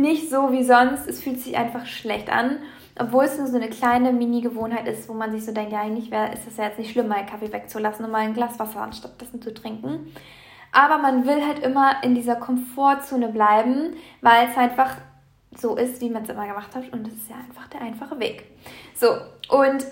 nicht 0.00 0.30
so 0.30 0.52
wie 0.52 0.64
sonst. 0.64 1.06
Es 1.06 1.22
fühlt 1.22 1.40
sich 1.40 1.56
einfach 1.56 1.86
schlecht 1.86 2.30
an. 2.30 2.58
Obwohl 2.98 3.24
es 3.24 3.38
nur 3.38 3.46
so 3.46 3.56
eine 3.56 3.70
kleine 3.70 4.12
Mini-Gewohnheit 4.12 4.86
ist, 4.86 5.08
wo 5.08 5.14
man 5.14 5.32
sich 5.32 5.44
so 5.44 5.52
denkt, 5.52 5.72
ja, 5.72 5.80
eigentlich 5.80 6.10
wäre, 6.10 6.32
ist 6.32 6.46
es 6.46 6.58
ja 6.58 6.64
jetzt 6.64 6.78
nicht 6.78 6.92
schlimm, 6.92 7.08
mal 7.08 7.16
einen 7.16 7.26
Kaffee 7.26 7.52
wegzulassen 7.52 8.04
und 8.04 8.10
mal 8.10 8.18
ein 8.18 8.34
Glas 8.34 8.58
Wasser 8.58 8.82
anstatt 8.82 9.18
dessen 9.20 9.40
zu 9.40 9.54
trinken. 9.54 10.12
Aber 10.72 10.98
man 10.98 11.26
will 11.26 11.46
halt 11.46 11.60
immer 11.60 12.02
in 12.02 12.14
dieser 12.14 12.36
Komfortzone 12.36 13.28
bleiben, 13.28 13.94
weil 14.20 14.48
es 14.48 14.56
einfach 14.56 14.96
so 15.56 15.76
ist, 15.76 16.00
wie 16.00 16.10
man 16.10 16.22
es 16.22 16.30
immer 16.30 16.46
gemacht 16.46 16.74
hat. 16.74 16.92
Und 16.92 17.06
es 17.06 17.14
ist 17.14 17.30
ja 17.30 17.36
einfach 17.36 17.68
der 17.68 17.82
einfache 17.82 18.18
Weg. 18.18 18.44
So, 18.94 19.08
und 19.48 19.86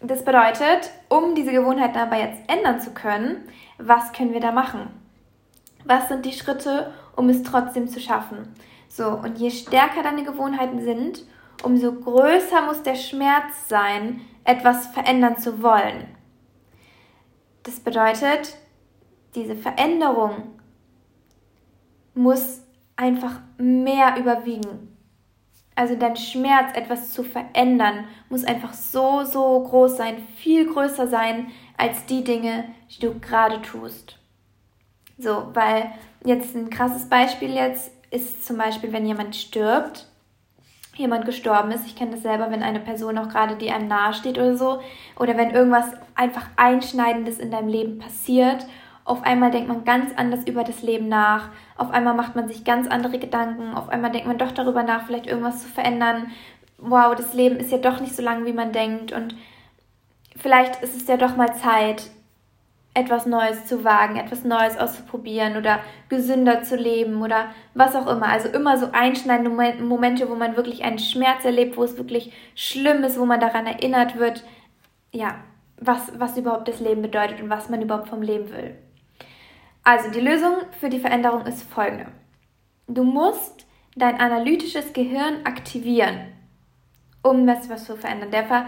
das 0.00 0.24
bedeutet, 0.24 0.90
um 1.08 1.34
diese 1.34 1.52
Gewohnheiten 1.52 1.98
aber 1.98 2.16
jetzt 2.16 2.40
ändern 2.48 2.80
zu 2.80 2.90
können, 2.90 3.48
was 3.78 4.12
können 4.12 4.32
wir 4.32 4.40
da 4.40 4.52
machen? 4.52 4.88
Was 5.84 6.08
sind 6.08 6.24
die 6.24 6.32
Schritte, 6.32 6.92
um 7.16 7.28
es 7.28 7.42
trotzdem 7.42 7.88
zu 7.88 8.00
schaffen? 8.00 8.54
So, 8.94 9.08
und 9.08 9.38
je 9.38 9.50
stärker 9.50 10.02
deine 10.02 10.22
Gewohnheiten 10.22 10.82
sind, 10.82 11.24
umso 11.62 11.94
größer 11.94 12.60
muss 12.66 12.82
der 12.82 12.94
Schmerz 12.94 13.66
sein, 13.66 14.20
etwas 14.44 14.88
verändern 14.88 15.38
zu 15.38 15.62
wollen. 15.62 16.08
Das 17.62 17.80
bedeutet, 17.80 18.58
diese 19.34 19.56
Veränderung 19.56 20.58
muss 22.12 22.60
einfach 22.94 23.40
mehr 23.56 24.18
überwiegen. 24.18 24.94
Also 25.74 25.96
dein 25.96 26.16
Schmerz, 26.16 26.76
etwas 26.76 27.14
zu 27.14 27.22
verändern, 27.24 28.04
muss 28.28 28.44
einfach 28.44 28.74
so, 28.74 29.24
so 29.24 29.58
groß 29.62 29.96
sein, 29.96 30.18
viel 30.36 30.70
größer 30.70 31.06
sein 31.06 31.46
als 31.78 32.04
die 32.04 32.24
Dinge, 32.24 32.66
die 32.90 33.00
du 33.00 33.18
gerade 33.20 33.62
tust. 33.62 34.18
So, 35.16 35.48
weil 35.54 35.92
jetzt 36.26 36.54
ein 36.54 36.68
krasses 36.68 37.08
Beispiel 37.08 37.54
jetzt 37.54 37.90
ist 38.12 38.46
zum 38.46 38.58
Beispiel, 38.58 38.92
wenn 38.92 39.06
jemand 39.06 39.34
stirbt, 39.34 40.06
jemand 40.96 41.24
gestorben 41.24 41.70
ist. 41.70 41.86
Ich 41.86 41.96
kenne 41.96 42.12
das 42.12 42.22
selber, 42.22 42.50
wenn 42.50 42.62
eine 42.62 42.80
Person 42.80 43.18
auch 43.18 43.28
gerade, 43.28 43.56
die 43.56 43.70
einem 43.70 43.88
nahe 43.88 44.12
steht 44.12 44.38
oder 44.38 44.56
so, 44.56 44.80
oder 45.18 45.36
wenn 45.36 45.50
irgendwas 45.50 45.86
einfach 46.14 46.46
Einschneidendes 46.56 47.38
in 47.38 47.50
deinem 47.50 47.68
Leben 47.68 47.98
passiert. 47.98 48.66
Auf 49.04 49.22
einmal 49.24 49.50
denkt 49.50 49.68
man 49.68 49.84
ganz 49.84 50.12
anders 50.16 50.46
über 50.46 50.62
das 50.62 50.82
Leben 50.82 51.08
nach. 51.08 51.48
Auf 51.76 51.90
einmal 51.90 52.14
macht 52.14 52.36
man 52.36 52.48
sich 52.48 52.64
ganz 52.64 52.86
andere 52.86 53.18
Gedanken. 53.18 53.74
Auf 53.74 53.88
einmal 53.88 54.12
denkt 54.12 54.28
man 54.28 54.38
doch 54.38 54.52
darüber 54.52 54.82
nach, 54.82 55.06
vielleicht 55.06 55.26
irgendwas 55.26 55.62
zu 55.62 55.68
verändern. 55.68 56.30
Wow, 56.78 57.14
das 57.16 57.32
Leben 57.32 57.56
ist 57.56 57.72
ja 57.72 57.78
doch 57.78 58.00
nicht 58.00 58.14
so 58.14 58.22
lang, 58.22 58.44
wie 58.44 58.52
man 58.52 58.72
denkt. 58.72 59.12
Und 59.12 59.34
vielleicht 60.36 60.82
ist 60.82 60.94
es 60.94 61.08
ja 61.08 61.16
doch 61.16 61.36
mal 61.36 61.56
Zeit, 61.56 62.10
etwas 62.94 63.24
Neues 63.24 63.66
zu 63.66 63.84
wagen, 63.84 64.16
etwas 64.16 64.44
Neues 64.44 64.76
auszuprobieren 64.76 65.56
oder 65.56 65.80
gesünder 66.08 66.62
zu 66.62 66.76
leben 66.76 67.22
oder 67.22 67.46
was 67.74 67.96
auch 67.96 68.06
immer. 68.06 68.26
Also 68.26 68.48
immer 68.48 68.76
so 68.76 68.90
einschneidende 68.92 69.50
Momente, 69.82 70.28
wo 70.28 70.34
man 70.34 70.56
wirklich 70.56 70.84
einen 70.84 70.98
Schmerz 70.98 71.44
erlebt, 71.44 71.76
wo 71.76 71.84
es 71.84 71.96
wirklich 71.96 72.32
schlimm 72.54 73.02
ist, 73.02 73.18
wo 73.18 73.24
man 73.24 73.40
daran 73.40 73.66
erinnert 73.66 74.18
wird, 74.18 74.44
ja, 75.10 75.36
was, 75.78 76.12
was 76.18 76.36
überhaupt 76.36 76.68
das 76.68 76.80
Leben 76.80 77.02
bedeutet 77.02 77.40
und 77.40 77.50
was 77.50 77.70
man 77.70 77.80
überhaupt 77.82 78.08
vom 78.08 78.22
Leben 78.22 78.50
will. 78.50 78.76
Also 79.84 80.10
die 80.10 80.20
Lösung 80.20 80.56
für 80.78 80.90
die 80.90 81.00
Veränderung 81.00 81.46
ist 81.46 81.62
folgende. 81.62 82.06
Du 82.86 83.04
musst 83.04 83.66
dein 83.96 84.20
analytisches 84.20 84.92
Gehirn 84.92 85.44
aktivieren, 85.44 86.28
um 87.22 87.46
das 87.46 87.68
was 87.68 87.86
zu 87.86 87.96
verändern. 87.96 88.30
Der, 88.30 88.44
Ver 88.44 88.66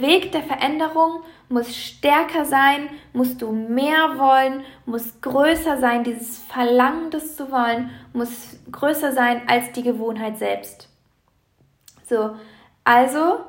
Weg 0.00 0.32
der 0.32 0.42
Veränderung 0.42 1.20
muss 1.48 1.76
stärker 1.76 2.44
sein, 2.44 2.88
musst 3.12 3.42
du 3.42 3.52
mehr 3.52 4.16
wollen, 4.16 4.64
muss 4.86 5.20
größer 5.20 5.78
sein, 5.78 6.04
dieses 6.04 6.38
Verlangen, 6.38 7.10
das 7.10 7.36
zu 7.36 7.50
wollen, 7.50 7.90
muss 8.12 8.58
größer 8.70 9.12
sein 9.12 9.42
als 9.48 9.72
die 9.72 9.82
Gewohnheit 9.82 10.38
selbst. 10.38 10.88
So, 12.04 12.36
also 12.84 13.40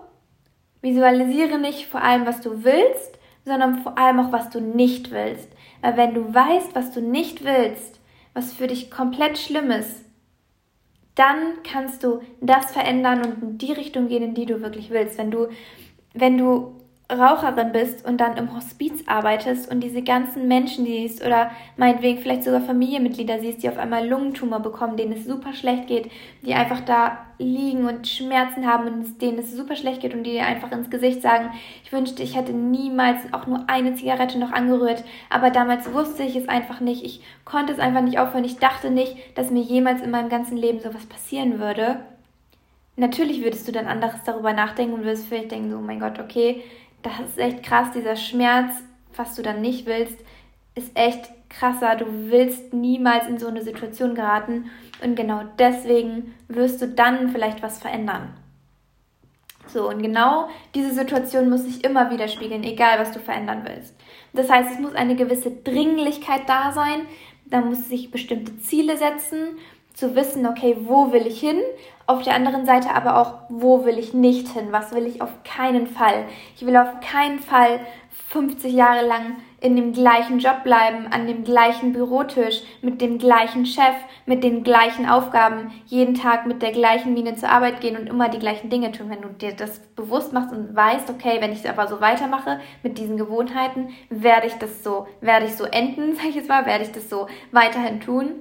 visualisiere 0.82 1.58
nicht 1.58 1.88
vor 1.88 2.02
allem, 2.02 2.26
was 2.26 2.42
du 2.42 2.64
willst, 2.64 3.18
sondern 3.46 3.80
vor 3.80 3.98
allem 3.98 4.20
auch, 4.20 4.32
was 4.32 4.50
du 4.50 4.60
nicht 4.60 5.12
willst. 5.12 5.50
Weil 5.82 5.98
wenn 5.98 6.14
du 6.14 6.34
weißt, 6.34 6.76
was 6.76 6.92
du 6.92 7.02
nicht 7.02 7.44
willst, 7.44 8.00
was 8.34 8.54
für 8.54 8.68
dich 8.68 8.92
komplett 8.92 9.38
schlimm 9.38 9.72
ist, 9.72 10.04
dann 11.16 11.62
kannst 11.64 12.04
du 12.04 12.22
das 12.42 12.72
verändern 12.72 13.22
und 13.22 13.44
in 13.44 13.58
die 13.58 13.72
Richtung 13.72 14.08
gehen, 14.08 14.24
in 14.24 14.34
die 14.34 14.46
du 14.46 14.62
wirklich 14.62 14.90
willst. 14.90 15.18
Wenn 15.18 15.30
du 15.30 15.50
wenn 16.13 16.38
du 16.38 16.74
Raucherin 17.12 17.72
bist 17.72 18.05
und 18.05 18.17
dann 18.17 18.38
im 18.38 18.55
Hospiz 18.55 19.03
arbeitest 19.08 19.70
und 19.70 19.82
diese 19.82 20.01
ganzen 20.01 20.48
Menschen 20.48 20.86
siehst 20.86 21.24
oder 21.24 21.51
meinetwegen 21.75 22.20
vielleicht 22.20 22.43
sogar 22.43 22.62
Familienmitglieder 22.62 23.39
siehst, 23.39 23.62
die 23.62 23.70
auf 23.70 23.77
einmal 23.77 24.08
Lungentumor 24.08 24.62
bekommen, 24.62 24.96
denen 24.96 25.13
es 25.13 25.25
super 25.25 25.53
schlecht 25.53 25.88
geht, 25.88 26.10
die 26.41 26.53
einfach 26.53 26.79
da 26.82 27.17
liegen 27.38 27.88
und 27.88 28.08
Schmerzen 28.08 28.65
haben 28.65 28.88
und 28.88 29.22
denen 29.22 29.39
es 29.39 29.51
super 29.51 29.75
schlecht 29.75 30.01
geht 30.01 30.13
und 30.13 30.24
die 30.24 30.32
dir 30.32 30.46
einfach 30.46 30.72
ins 30.72 30.89
Gesicht 30.89 31.22
sagen, 31.22 31.50
ich 31.84 31.91
wünschte, 31.91 32.24
ich 32.24 32.36
hätte 32.36 32.53
niemals 32.53 33.20
auch 33.34 33.48
nur 33.48 33.65
eine 33.67 33.96
Zigarette 33.96 34.39
noch 34.39 34.51
angerührt, 34.51 35.03
aber 35.29 35.50
damals 35.50 35.93
wusste 35.93 36.24
ich 36.24 36.36
es 36.36 36.48
einfach 36.48 36.79
nicht, 36.79 37.03
ich 37.03 37.22
konnte 37.43 37.74
es 37.74 37.79
einfach 37.79 38.01
nicht 38.01 38.17
aufhören, 38.17 38.46
ich 38.46 38.58
dachte 38.58 38.89
nicht, 38.89 39.17
dass 39.36 39.51
mir 39.51 39.62
jemals 39.62 40.01
in 40.01 40.12
meinem 40.12 40.29
ganzen 40.29 40.58
Leben 40.58 40.79
sowas 40.79 41.05
passieren 41.05 41.60
würde. 41.60 42.00
Natürlich 42.96 43.44
würdest 43.44 43.68
du 43.68 43.72
dann 43.72 43.88
anderes 43.88 44.22
darüber 44.26 44.54
nachdenken 44.54 44.94
und 44.94 45.04
würdest 45.04 45.28
vielleicht 45.28 45.52
denken, 45.52 45.72
so, 45.72 45.78
oh 45.78 45.82
mein 45.82 46.00
Gott, 46.00 46.20
okay, 46.20 46.64
das 47.02 47.20
ist 47.20 47.38
echt 47.38 47.64
krass, 47.64 47.88
dieser 47.94 48.16
Schmerz, 48.16 48.72
was 49.16 49.36
du 49.36 49.42
dann 49.42 49.62
nicht 49.62 49.86
willst, 49.86 50.18
ist 50.76 50.92
echt 50.96 51.30
krasser. 51.50 51.96
Du 51.96 52.06
willst 52.32 52.74
niemals 52.74 53.28
in 53.28 53.38
so 53.38 53.48
eine 53.48 53.62
Situation 53.62 54.16
geraten 54.16 54.72
und 55.04 55.16
genau 55.16 55.44
deswegen 55.60 56.34
wirst 56.48 56.82
du 56.82 56.88
dann 56.88 57.30
vielleicht 57.30 57.62
was 57.62 57.80
verändern. 57.80 58.34
So, 59.68 59.90
und 59.90 60.02
genau 60.02 60.50
diese 60.76 60.92
Situation 60.94 61.50
muss 61.50 61.64
sich 61.64 61.84
immer 61.84 62.12
widerspiegeln, 62.12 62.64
egal 62.64 63.00
was 63.00 63.12
du 63.12 63.20
verändern 63.20 63.64
willst. 63.66 63.96
Das 64.34 64.50
heißt, 64.50 64.72
es 64.74 64.80
muss 64.80 64.94
eine 64.94 65.16
gewisse 65.16 65.52
Dringlichkeit 65.52 66.42
da 66.48 66.72
sein, 66.72 67.08
da 67.46 67.62
muss 67.62 67.88
sich 67.88 68.12
bestimmte 68.12 68.58
Ziele 68.60 68.98
setzen, 68.98 69.58
zu 69.94 70.16
wissen, 70.16 70.46
okay, 70.48 70.76
wo 70.82 71.12
will 71.12 71.28
ich 71.28 71.40
hin? 71.40 71.60
Auf 72.05 72.22
der 72.24 72.36
anderen 72.36 72.65
Seite 72.65 72.93
aber 72.93 73.17
auch, 73.17 73.36
wo 73.48 73.86
will 73.86 73.98
ich 73.98 74.13
nicht 74.13 74.50
hin? 74.50 74.67
Was 74.72 74.93
will 74.93 75.07
ich 75.07 75.22
auf 75.22 75.43
keinen 75.45 75.88
Fall? 75.88 76.25
Ich 76.55 76.65
will 76.65 76.75
auf 76.75 77.00
keinen 77.00 77.39
Fall 77.39 77.79
50 78.29 78.74
Jahre 78.74 79.05
lang 79.05 79.38
in 79.62 79.77
dem 79.77 79.93
gleichen 79.93 80.39
Job 80.39 80.63
bleiben, 80.63 81.07
an 81.07 81.27
dem 81.27 81.45
gleichen 81.45 81.93
Bürotisch, 81.93 82.62
mit 82.81 83.00
dem 83.00 83.19
gleichen 83.19 83.65
Chef, 83.65 83.95
mit 84.25 84.43
den 84.43 84.63
gleichen 84.63 85.07
Aufgaben, 85.07 85.72
jeden 85.86 86.15
Tag 86.15 86.45
mit 86.45 86.62
der 86.62 86.74
gleichen 86.74 87.13
Miene 87.13 87.36
zur 87.36 87.50
Arbeit 87.50 87.79
gehen 87.79 87.95
und 87.95 88.07
immer 88.07 88.27
die 88.27 88.39
gleichen 88.39 88.69
Dinge 88.69 88.91
tun. 88.91 89.10
Wenn 89.10 89.22
du 89.22 89.29
dir 89.29 89.53
das 89.53 89.79
bewusst 89.95 90.33
machst 90.33 90.51
und 90.51 90.75
weißt, 90.75 91.10
okay, 91.10 91.38
wenn 91.39 91.53
ich 91.53 91.60
es 91.60 91.65
aber 91.65 91.88
so 91.88 92.01
weitermache 92.01 92.60
mit 92.81 92.98
diesen 92.98 93.15
Gewohnheiten, 93.15 93.89
werde 94.10 94.48
ich 94.48 94.55
das 94.55 94.83
so, 94.83 95.07
werde 95.22 95.45
ich 95.45 95.55
so 95.55 95.63
enden, 95.63 96.15
sag 96.15 96.25
ich 96.25 96.36
jetzt 96.36 96.50
mal, 96.50 96.65
werde 96.65 96.83
ich 96.83 96.91
das 96.91 97.10
so 97.10 97.27
weiterhin 97.51 98.01
tun 98.01 98.31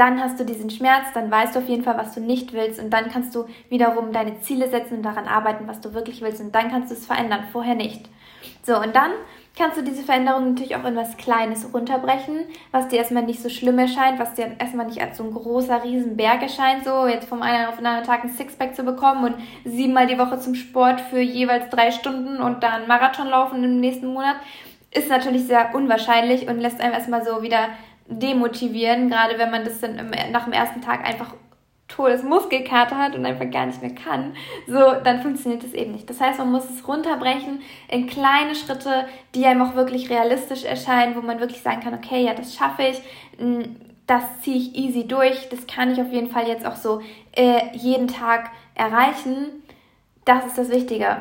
dann 0.00 0.18
hast 0.18 0.40
du 0.40 0.46
diesen 0.46 0.70
Schmerz, 0.70 1.12
dann 1.12 1.30
weißt 1.30 1.54
du 1.54 1.58
auf 1.58 1.68
jeden 1.68 1.84
Fall, 1.84 1.98
was 1.98 2.14
du 2.14 2.20
nicht 2.20 2.54
willst 2.54 2.80
und 2.80 2.88
dann 2.90 3.10
kannst 3.10 3.34
du 3.34 3.44
wiederum 3.68 4.12
deine 4.12 4.40
Ziele 4.40 4.70
setzen 4.70 4.96
und 4.96 5.02
daran 5.02 5.28
arbeiten, 5.28 5.68
was 5.68 5.82
du 5.82 5.92
wirklich 5.92 6.22
willst 6.22 6.40
und 6.40 6.54
dann 6.54 6.70
kannst 6.70 6.90
du 6.90 6.94
es 6.94 7.04
verändern, 7.04 7.44
vorher 7.52 7.74
nicht. 7.74 8.08
So, 8.62 8.80
und 8.80 8.96
dann 8.96 9.10
kannst 9.58 9.76
du 9.76 9.82
diese 9.82 10.02
Veränderung 10.02 10.50
natürlich 10.50 10.74
auch 10.74 10.84
in 10.84 10.96
was 10.96 11.18
Kleines 11.18 11.68
runterbrechen, 11.74 12.46
was 12.72 12.88
dir 12.88 12.96
erstmal 12.96 13.24
nicht 13.24 13.42
so 13.42 13.50
schlimm 13.50 13.78
erscheint, 13.78 14.18
was 14.18 14.32
dir 14.32 14.56
erstmal 14.58 14.86
nicht 14.86 15.02
als 15.02 15.18
so 15.18 15.24
ein 15.24 15.34
großer 15.34 15.84
Riesenberg 15.84 16.40
erscheint, 16.40 16.84
so 16.84 17.06
jetzt 17.06 17.28
vom 17.28 17.42
einen 17.42 17.66
auf 17.66 17.76
den 17.76 17.84
anderen 17.84 18.06
Tag 18.06 18.24
ein 18.24 18.30
Sixpack 18.30 18.74
zu 18.74 18.84
bekommen 18.84 19.24
und 19.24 19.34
siebenmal 19.70 20.06
die 20.06 20.18
Woche 20.18 20.38
zum 20.38 20.54
Sport 20.54 21.02
für 21.02 21.20
jeweils 21.20 21.68
drei 21.68 21.90
Stunden 21.90 22.38
und 22.40 22.62
dann 22.62 22.86
Marathon 22.86 23.28
laufen 23.28 23.62
im 23.62 23.80
nächsten 23.80 24.06
Monat, 24.06 24.36
ist 24.92 25.10
natürlich 25.10 25.44
sehr 25.44 25.74
unwahrscheinlich 25.74 26.48
und 26.48 26.58
lässt 26.58 26.80
einem 26.80 26.94
erstmal 26.94 27.24
so 27.24 27.42
wieder 27.42 27.68
demotivieren, 28.10 29.08
gerade 29.08 29.38
wenn 29.38 29.50
man 29.50 29.64
das 29.64 29.80
dann 29.80 29.98
im, 29.98 30.10
nach 30.32 30.44
dem 30.44 30.52
ersten 30.52 30.82
Tag 30.82 31.06
einfach 31.06 31.34
Todesmuskelkater 31.88 32.96
hat 32.96 33.16
und 33.16 33.26
einfach 33.26 33.50
gar 33.50 33.66
nicht 33.66 33.82
mehr 33.82 33.94
kann, 33.94 34.34
so, 34.66 34.78
dann 35.02 35.22
funktioniert 35.22 35.64
das 35.64 35.72
eben 35.72 35.92
nicht. 35.92 36.08
Das 36.08 36.20
heißt, 36.20 36.38
man 36.38 36.52
muss 36.52 36.70
es 36.70 36.86
runterbrechen 36.86 37.60
in 37.88 38.06
kleine 38.06 38.54
Schritte, 38.54 39.06
die 39.34 39.44
einem 39.44 39.62
auch 39.62 39.74
wirklich 39.74 40.08
realistisch 40.08 40.64
erscheinen, 40.64 41.16
wo 41.16 41.20
man 41.20 41.40
wirklich 41.40 41.62
sagen 41.62 41.80
kann, 41.80 41.94
okay, 41.94 42.24
ja, 42.24 42.34
das 42.34 42.54
schaffe 42.54 42.82
ich, 42.82 43.02
das 44.06 44.22
ziehe 44.42 44.56
ich 44.56 44.74
easy 44.76 45.06
durch, 45.06 45.48
das 45.48 45.66
kann 45.66 45.90
ich 45.92 46.00
auf 46.00 46.12
jeden 46.12 46.30
Fall 46.30 46.46
jetzt 46.46 46.66
auch 46.66 46.76
so 46.76 47.00
äh, 47.32 47.76
jeden 47.76 48.08
Tag 48.08 48.50
erreichen. 48.74 49.62
Das 50.24 50.46
ist 50.46 50.58
das 50.58 50.70
Wichtige. 50.70 51.16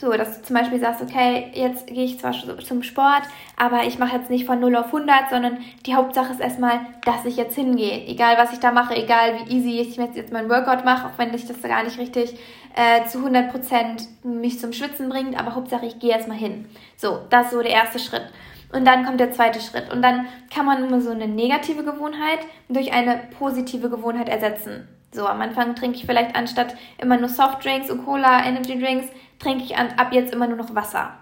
So, 0.00 0.12
dass 0.12 0.38
du 0.38 0.46
zum 0.46 0.56
Beispiel 0.56 0.78
sagst, 0.78 1.02
okay, 1.02 1.50
jetzt 1.54 1.88
gehe 1.88 2.04
ich 2.04 2.20
zwar 2.20 2.32
zum 2.32 2.84
Sport, 2.84 3.22
aber 3.56 3.82
ich 3.82 3.98
mache 3.98 4.16
jetzt 4.16 4.30
nicht 4.30 4.46
von 4.46 4.60
0 4.60 4.76
auf 4.76 4.86
100, 4.86 5.30
sondern 5.30 5.58
die 5.86 5.94
Hauptsache 5.96 6.32
ist 6.32 6.40
erstmal, 6.40 6.80
dass 7.04 7.24
ich 7.24 7.36
jetzt 7.36 7.56
hingehe. 7.56 8.06
Egal, 8.06 8.38
was 8.38 8.52
ich 8.52 8.60
da 8.60 8.70
mache, 8.70 8.94
egal 8.94 9.40
wie 9.40 9.56
easy 9.56 9.80
ich 9.80 9.96
jetzt, 9.96 10.32
mein 10.32 10.48
Workout 10.48 10.84
mache, 10.84 11.08
auch 11.08 11.18
wenn 11.18 11.34
ich 11.34 11.46
das 11.46 11.60
gar 11.62 11.82
nicht 11.82 11.98
richtig 11.98 12.38
äh, 12.76 13.04
zu 13.06 13.18
100% 13.18 14.06
mich 14.22 14.60
zum 14.60 14.72
Schwitzen 14.72 15.08
bringt, 15.08 15.38
aber 15.38 15.56
Hauptsache 15.56 15.86
ich 15.86 15.98
gehe 15.98 16.12
erstmal 16.12 16.38
hin. 16.38 16.66
So, 16.96 17.18
das 17.28 17.46
ist 17.46 17.52
so 17.52 17.62
der 17.62 17.72
erste 17.72 17.98
Schritt. 17.98 18.30
Und 18.72 18.84
dann 18.84 19.04
kommt 19.04 19.18
der 19.18 19.32
zweite 19.32 19.60
Schritt. 19.60 19.92
Und 19.92 20.02
dann 20.02 20.26
kann 20.54 20.66
man 20.66 20.84
immer 20.84 21.00
so 21.00 21.10
eine 21.10 21.26
negative 21.26 21.82
Gewohnheit 21.82 22.40
durch 22.68 22.92
eine 22.92 23.20
positive 23.38 23.88
Gewohnheit 23.90 24.28
ersetzen. 24.28 24.86
So, 25.10 25.26
am 25.26 25.40
Anfang 25.40 25.74
trinke 25.74 25.96
ich 25.96 26.04
vielleicht 26.04 26.36
anstatt 26.36 26.76
immer 26.98 27.16
nur 27.16 27.30
Softdrinks 27.30 27.90
und 27.90 28.04
Cola, 28.04 28.44
Energy 28.44 28.78
Drinks, 28.78 29.08
trinke 29.38 29.64
ich 29.64 29.76
ab 29.76 30.12
jetzt 30.12 30.32
immer 30.32 30.46
nur 30.46 30.56
noch 30.56 30.74
Wasser. 30.74 31.14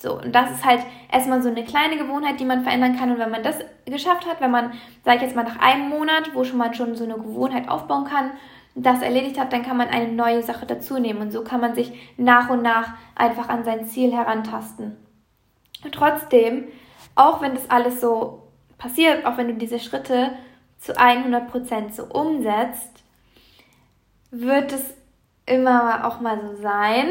So, 0.00 0.18
und 0.18 0.34
das 0.34 0.50
ist 0.50 0.64
halt 0.64 0.80
erstmal 1.12 1.42
so 1.42 1.50
eine 1.50 1.64
kleine 1.64 1.98
Gewohnheit, 1.98 2.40
die 2.40 2.46
man 2.46 2.62
verändern 2.62 2.96
kann. 2.96 3.10
Und 3.10 3.18
wenn 3.18 3.30
man 3.30 3.42
das 3.42 3.56
geschafft 3.84 4.26
hat, 4.26 4.40
wenn 4.40 4.50
man, 4.50 4.72
sage 5.04 5.18
ich 5.18 5.22
jetzt 5.24 5.36
mal, 5.36 5.44
nach 5.44 5.58
einem 5.58 5.90
Monat, 5.90 6.34
wo 6.34 6.42
schon 6.42 6.56
man 6.56 6.72
schon 6.72 6.94
so 6.94 7.04
eine 7.04 7.14
Gewohnheit 7.14 7.68
aufbauen 7.68 8.04
kann, 8.04 8.30
das 8.74 9.02
erledigt 9.02 9.38
hat, 9.38 9.52
dann 9.52 9.62
kann 9.62 9.76
man 9.76 9.88
eine 9.88 10.08
neue 10.08 10.42
Sache 10.42 10.64
dazu 10.64 10.98
nehmen. 10.98 11.20
Und 11.20 11.32
so 11.32 11.44
kann 11.44 11.60
man 11.60 11.74
sich 11.74 11.92
nach 12.16 12.48
und 12.48 12.62
nach 12.62 12.94
einfach 13.14 13.50
an 13.50 13.64
sein 13.64 13.86
Ziel 13.86 14.12
herantasten. 14.12 14.96
Und 15.84 15.94
trotzdem, 15.94 16.64
auch 17.14 17.42
wenn 17.42 17.54
das 17.54 17.68
alles 17.68 18.00
so 18.00 18.44
passiert, 18.78 19.26
auch 19.26 19.36
wenn 19.36 19.48
du 19.48 19.54
diese 19.54 19.80
Schritte 19.80 20.30
zu 20.78 20.94
100% 20.94 21.92
so 21.92 22.04
umsetzt, 22.04 23.04
wird 24.30 24.72
es 24.72 24.94
immer 25.44 26.06
auch 26.06 26.20
mal 26.20 26.40
so 26.40 26.62
sein, 26.62 27.08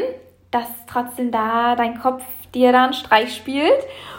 dass 0.50 0.68
trotzdem 0.86 1.30
da 1.30 1.76
dein 1.76 1.98
Kopf 1.98 2.22
dir 2.54 2.72
dann 2.72 2.92
Streich 2.92 3.34
spielt 3.34 3.78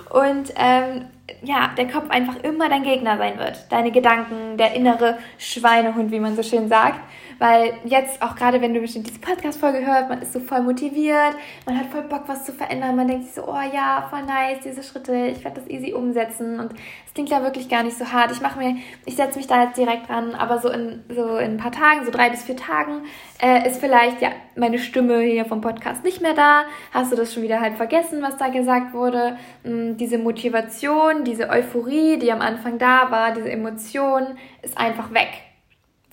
und 0.09 0.53
ähm, 0.55 1.05
ja, 1.41 1.71
der 1.77 1.87
Kopf 1.87 2.09
einfach 2.09 2.35
immer 2.43 2.69
dein 2.69 2.83
Gegner 2.83 3.17
sein 3.17 3.37
wird. 3.37 3.65
Deine 3.69 3.91
Gedanken, 3.91 4.57
der 4.57 4.73
innere 4.73 5.17
Schweinehund, 5.37 6.11
wie 6.11 6.19
man 6.19 6.35
so 6.35 6.43
schön 6.43 6.67
sagt. 6.67 6.99
Weil 7.41 7.73
jetzt, 7.85 8.21
auch 8.21 8.35
gerade 8.35 8.61
wenn 8.61 8.75
du 8.75 8.81
bestimmt 8.81 9.07
diese 9.07 9.17
Podcast-Folge 9.17 9.83
hörst, 9.83 10.09
man 10.09 10.21
ist 10.21 10.31
so 10.31 10.39
voll 10.39 10.61
motiviert, 10.61 11.33
man 11.65 11.75
hat 11.75 11.87
voll 11.87 12.03
Bock, 12.03 12.25
was 12.27 12.45
zu 12.45 12.53
verändern. 12.53 12.95
Man 12.95 13.07
denkt 13.07 13.25
sich 13.25 13.33
so, 13.33 13.47
oh 13.47 13.61
ja, 13.73 14.05
voll 14.11 14.21
nice, 14.21 14.59
diese 14.63 14.83
Schritte, 14.83 15.25
ich 15.25 15.43
werde 15.43 15.59
das 15.59 15.67
easy 15.67 15.91
umsetzen. 15.93 16.59
Und 16.59 16.73
es 17.03 17.15
klingt 17.15 17.29
ja 17.29 17.41
wirklich 17.41 17.67
gar 17.67 17.81
nicht 17.81 17.97
so 17.97 18.05
hart. 18.11 18.31
Ich 18.31 18.41
mache 18.41 18.59
mir, 18.59 18.75
ich 19.07 19.15
setze 19.15 19.39
mich 19.39 19.47
da 19.47 19.63
jetzt 19.63 19.75
direkt 19.75 20.07
dran, 20.07 20.35
aber 20.35 20.59
so 20.59 20.69
in, 20.69 21.03
so 21.09 21.37
in 21.37 21.53
ein 21.53 21.57
paar 21.57 21.71
Tagen, 21.71 22.05
so 22.05 22.11
drei 22.11 22.29
bis 22.29 22.43
vier 22.43 22.57
Tagen, 22.57 23.05
äh, 23.41 23.67
ist 23.67 23.79
vielleicht 23.79 24.21
ja 24.21 24.29
meine 24.55 24.77
Stimme 24.77 25.21
hier 25.21 25.45
vom 25.45 25.61
Podcast 25.61 26.03
nicht 26.03 26.21
mehr 26.21 26.35
da. 26.35 26.65
Hast 26.93 27.11
du 27.11 27.15
das 27.15 27.33
schon 27.33 27.41
wieder 27.41 27.59
halb 27.59 27.75
vergessen, 27.75 28.21
was 28.21 28.37
da 28.37 28.49
gesagt 28.49 28.93
wurde? 28.93 29.35
Hm, 29.63 29.97
diese 29.97 30.19
Motivation, 30.19 31.23
diese 31.23 31.49
Euphorie, 31.49 32.19
die 32.19 32.31
am 32.31 32.41
Anfang 32.41 32.77
da 32.77 33.09
war, 33.09 33.33
diese 33.33 33.49
Emotion, 33.49 34.27
ist 34.61 34.77
einfach 34.77 35.11
weg. 35.11 35.50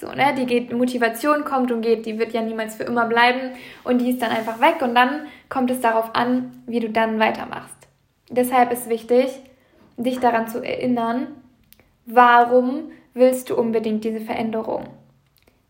So, 0.01 0.07
ne, 0.13 0.33
die 0.39 0.47
geht, 0.47 0.73
Motivation 0.73 1.45
kommt 1.45 1.73
und 1.73 1.83
geht, 1.83 2.07
die 2.07 2.19
wird 2.19 2.33
ja 2.33 2.41
niemals 2.41 2.77
für 2.77 2.85
immer 2.85 3.07
bleiben 3.07 3.51
und 3.83 4.01
die 4.01 4.11
ist 4.11 4.23
dann 4.23 4.31
einfach 4.31 4.61
weg 4.61 4.81
und 4.81 4.95
dann 4.95 5.27
kommt 5.49 5.71
es 5.73 5.81
darauf 5.81 6.15
an, 6.15 6.63
wie 6.67 6.79
du 6.79 6.89
dann 6.89 7.19
weitermachst. 7.19 7.89
Deshalb 8.31 8.73
ist 8.73 8.89
wichtig, 8.89 9.29
dich 9.97 10.21
daran 10.21 10.47
zu 10.47 10.63
erinnern, 10.63 11.27
warum 12.07 12.93
willst 13.15 13.51
du 13.51 13.57
unbedingt 13.57 14.05
diese 14.05 14.21
Veränderung? 14.21 14.85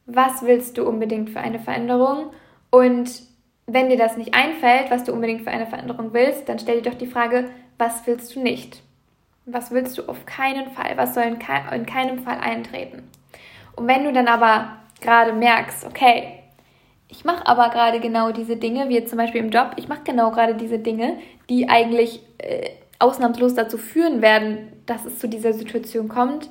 Was 0.05 0.43
willst 0.43 0.77
du 0.77 0.87
unbedingt 0.87 1.31
für 1.31 1.41
eine 1.41 1.59
Veränderung? 1.59 2.31
Und 2.71 3.23
wenn 3.67 3.89
dir 3.89 3.97
das 3.97 4.19
nicht 4.19 4.35
einfällt, 4.35 4.91
was 4.91 5.05
du 5.05 5.13
unbedingt 5.13 5.43
für 5.43 5.51
eine 5.51 5.67
Veränderung 5.67 6.13
willst, 6.13 6.49
dann 6.49 6.59
stell 6.59 6.83
dir 6.83 6.91
doch 6.91 6.99
die 6.99 7.07
Frage, 7.07 7.51
was 7.79 8.07
willst 8.07 8.35
du 8.35 8.41
nicht? 8.41 8.83
Was 9.47 9.71
willst 9.71 9.97
du 9.97 10.03
auf 10.09 10.27
keinen 10.27 10.71
Fall? 10.73 10.97
Was 10.97 11.15
soll 11.15 11.25
in, 11.25 11.39
keinem 11.39 12.19
Fall 12.19 12.39
eintreten? 12.39 13.05
Und 13.79 13.87
wenn 13.87 14.05
du 14.05 14.13
dann 14.13 14.27
aber 14.27 14.79
gerade 15.01 15.33
merkst, 15.33 15.87
okay, 15.87 16.41
ich 17.09 17.25
mache 17.25 17.47
aber 17.47 17.71
gerade 17.71 18.01
genau 18.01 18.33
diese 18.33 18.57
Dinge, 18.57 18.89
wie 18.89 18.95
jetzt 18.95 19.11
zum 19.11 19.19
Beispiel 19.19 19.41
im 19.41 19.51
Job, 19.51 19.73
ich 19.77 19.89
mache 19.89 20.03
genau 20.05 20.31
gerade 20.31 20.55
diese 20.55 20.79
Dinge, 20.79 21.19
die 21.49 21.69
eigentlich 21.69 22.21
äh, 22.39 22.71
ausnahmslos 22.99 23.55
dazu 23.55 23.79
führen 23.79 24.21
werden, 24.21 24.73
dass 24.85 25.05
es 25.05 25.19
zu 25.19 25.29
dieser 25.29 25.53
Situation 25.53 26.09
kommt, 26.09 26.51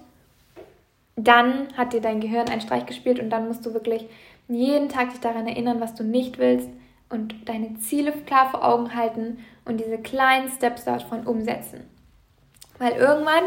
dann 1.16 1.68
hat 1.76 1.94
dir 1.94 2.02
dein 2.02 2.22
Gehirn 2.22 2.48
einen 2.48 2.62
Streich 2.62 2.86
gespielt 2.86 3.20
und 3.20 3.30
dann 3.30 3.48
musst 3.48 3.66
du 3.66 3.74
wirklich 3.74 4.08
jeden 4.48 4.88
Tag 4.88 5.10
dich 5.10 5.20
daran 5.20 5.48
erinnern, 5.48 5.82
was 5.82 5.96
du 5.96 6.04
nicht 6.04 6.38
willst 6.38 6.70
und 7.10 7.36
deine 7.50 7.78
Ziele 7.80 8.12
klar 8.12 8.50
vor 8.50 8.64
Augen 8.66 8.96
halten 8.96 9.40
und 9.66 9.80
diese 9.80 9.98
kleinen 9.98 10.50
Steps 10.50 10.86
davon 10.86 11.28
umsetzen. 11.28 11.82
Weil 12.80 12.94
irgendwann 12.94 13.44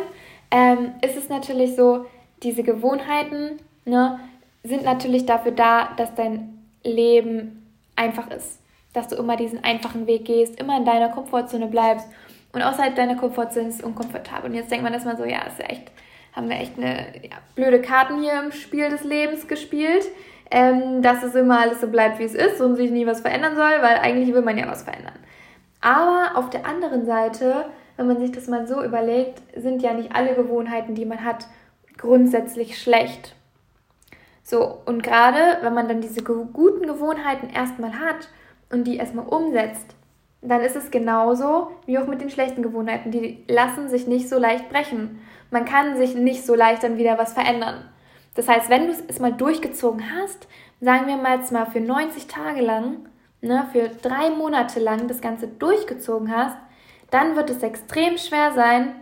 ähm, 0.50 0.92
ist 1.00 1.16
es 1.16 1.28
natürlich 1.28 1.76
so, 1.76 2.04
diese 2.42 2.62
Gewohnheiten 2.62 3.58
ne, 3.84 4.18
sind 4.62 4.84
natürlich 4.84 5.26
dafür 5.26 5.52
da, 5.52 5.90
dass 5.96 6.14
dein 6.14 6.66
Leben 6.82 7.66
einfach 7.96 8.30
ist. 8.30 8.58
dass 8.92 9.06
du 9.06 9.14
immer 9.14 9.36
diesen 9.36 9.62
einfachen 9.62 10.08
Weg 10.08 10.24
gehst, 10.24 10.58
immer 10.58 10.76
in 10.76 10.84
deiner 10.84 11.10
Komfortzone 11.10 11.68
bleibst 11.68 12.08
und 12.52 12.62
außerhalb 12.62 12.94
deiner 12.96 13.16
Komfortzone 13.16 13.68
ist 13.68 13.76
es 13.76 13.84
unkomfortabel. 13.84 14.50
Und 14.50 14.56
jetzt 14.56 14.70
denkt 14.70 14.82
man 14.82 14.92
erstmal 14.92 15.16
so, 15.16 15.24
ja, 15.24 15.42
ist 15.42 15.58
ja 15.58 15.66
echt, 15.66 15.92
haben 16.32 16.48
wir 16.48 16.56
echt 16.56 16.76
eine 16.76 17.06
ja, 17.22 17.36
blöde 17.54 17.80
Karten 17.80 18.20
hier 18.20 18.42
im 18.42 18.52
Spiel 18.52 18.90
des 18.90 19.04
Lebens 19.04 19.46
gespielt, 19.46 20.06
ähm, 20.50 21.02
dass 21.02 21.22
es 21.22 21.34
immer 21.34 21.60
alles 21.60 21.80
so 21.80 21.86
bleibt, 21.86 22.18
wie 22.18 22.24
es 22.24 22.34
ist 22.34 22.60
und 22.60 22.74
sich 22.76 22.90
nie 22.90 23.06
was 23.06 23.20
verändern 23.20 23.54
soll, 23.54 23.80
weil 23.80 23.98
eigentlich 23.98 24.34
will 24.34 24.42
man 24.42 24.58
ja 24.58 24.66
was 24.66 24.82
verändern. 24.82 25.14
Aber 25.80 26.32
auf 26.34 26.50
der 26.50 26.66
anderen 26.66 27.04
Seite, 27.06 27.66
wenn 27.96 28.08
man 28.08 28.18
sich 28.18 28.32
das 28.32 28.48
mal 28.48 28.66
so 28.66 28.82
überlegt, 28.82 29.40
sind 29.56 29.82
ja 29.82 29.94
nicht 29.94 30.14
alle 30.14 30.34
Gewohnheiten, 30.34 30.94
die 30.94 31.04
man 31.04 31.24
hat, 31.24 31.46
grundsätzlich 31.96 32.82
schlecht. 32.82 33.36
So, 34.50 34.78
und 34.84 35.04
gerade 35.04 35.58
wenn 35.62 35.74
man 35.74 35.86
dann 35.86 36.00
diese 36.00 36.24
guten 36.24 36.84
Gewohnheiten 36.84 37.50
erstmal 37.50 38.00
hat 38.00 38.28
und 38.68 38.82
die 38.82 38.96
erstmal 38.96 39.28
umsetzt, 39.28 39.94
dann 40.42 40.60
ist 40.62 40.74
es 40.74 40.90
genauso 40.90 41.70
wie 41.86 41.98
auch 41.98 42.08
mit 42.08 42.20
den 42.20 42.30
schlechten 42.30 42.60
Gewohnheiten. 42.60 43.12
Die 43.12 43.44
lassen 43.46 43.88
sich 43.88 44.08
nicht 44.08 44.28
so 44.28 44.40
leicht 44.40 44.68
brechen. 44.68 45.20
Man 45.52 45.66
kann 45.66 45.96
sich 45.96 46.16
nicht 46.16 46.44
so 46.44 46.56
leicht 46.56 46.82
dann 46.82 46.98
wieder 46.98 47.16
was 47.16 47.32
verändern. 47.32 47.84
Das 48.34 48.48
heißt, 48.48 48.68
wenn 48.70 48.88
du 48.88 48.94
es 49.06 49.20
mal 49.20 49.32
durchgezogen 49.32 50.02
hast, 50.16 50.48
sagen 50.80 51.06
wir 51.06 51.16
mal 51.16 51.38
jetzt 51.38 51.52
mal 51.52 51.66
für 51.66 51.80
90 51.80 52.26
Tage 52.26 52.60
lang, 52.60 53.08
ne, 53.42 53.68
für 53.70 53.88
drei 54.02 54.30
Monate 54.30 54.80
lang 54.80 55.06
das 55.06 55.20
Ganze 55.20 55.46
durchgezogen 55.46 56.36
hast, 56.36 56.56
dann 57.12 57.36
wird 57.36 57.50
es 57.50 57.62
extrem 57.62 58.18
schwer 58.18 58.50
sein, 58.50 58.96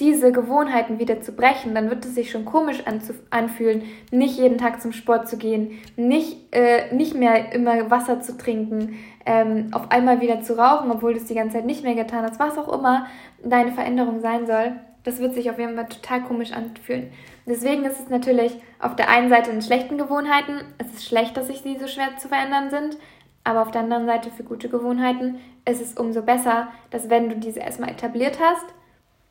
diese 0.00 0.32
Gewohnheiten 0.32 0.98
wieder 0.98 1.20
zu 1.20 1.32
brechen, 1.32 1.74
dann 1.74 1.90
wird 1.90 2.04
es 2.04 2.14
sich 2.14 2.30
schon 2.30 2.46
komisch 2.46 2.82
anfühlen, 3.30 3.82
nicht 4.10 4.38
jeden 4.38 4.58
Tag 4.58 4.80
zum 4.80 4.92
Sport 4.92 5.28
zu 5.28 5.36
gehen, 5.36 5.78
nicht, 5.96 6.54
äh, 6.54 6.92
nicht 6.94 7.14
mehr 7.14 7.52
immer 7.52 7.90
Wasser 7.90 8.20
zu 8.20 8.36
trinken, 8.36 8.98
ähm, 9.26 9.68
auf 9.72 9.90
einmal 9.90 10.20
wieder 10.20 10.40
zu 10.40 10.58
rauchen, 10.58 10.90
obwohl 10.90 11.12
du 11.12 11.20
es 11.20 11.26
die 11.26 11.34
ganze 11.34 11.58
Zeit 11.58 11.66
nicht 11.66 11.84
mehr 11.84 11.94
getan 11.94 12.24
hast, 12.24 12.40
was 12.40 12.56
auch 12.56 12.72
immer 12.72 13.06
deine 13.44 13.72
Veränderung 13.72 14.20
sein 14.20 14.46
soll. 14.46 14.72
Das 15.04 15.18
wird 15.18 15.34
sich 15.34 15.50
auf 15.50 15.58
jeden 15.58 15.76
Fall 15.76 15.88
total 15.88 16.22
komisch 16.22 16.52
anfühlen. 16.52 17.10
Deswegen 17.46 17.84
ist 17.84 18.00
es 18.00 18.10
natürlich 18.10 18.56
auf 18.78 18.96
der 18.96 19.08
einen 19.08 19.28
Seite 19.28 19.50
in 19.50 19.62
schlechten 19.62 19.98
Gewohnheiten, 19.98 20.62
es 20.78 20.88
ist 20.94 21.06
schlecht, 21.06 21.36
dass 21.36 21.46
sich 21.46 21.62
die 21.62 21.78
so 21.78 21.86
schwer 21.86 22.16
zu 22.18 22.28
verändern 22.28 22.70
sind, 22.70 22.96
aber 23.44 23.62
auf 23.62 23.70
der 23.70 23.82
anderen 23.82 24.06
Seite 24.06 24.30
für 24.30 24.44
gute 24.44 24.68
Gewohnheiten 24.68 25.38
ist 25.64 25.80
es 25.80 25.94
umso 25.94 26.22
besser, 26.22 26.68
dass 26.90 27.08
wenn 27.10 27.28
du 27.28 27.36
diese 27.36 27.60
erstmal 27.60 27.90
etabliert 27.90 28.38
hast, 28.40 28.66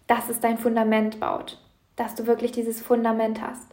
dass 0.10 0.28
es 0.28 0.40
dein 0.40 0.58
Fundament 0.58 1.20
baut, 1.20 1.60
dass 1.96 2.16
du 2.16 2.26
wirklich 2.26 2.52
dieses 2.52 2.82
Fundament 2.82 3.42
hast. 3.42 3.68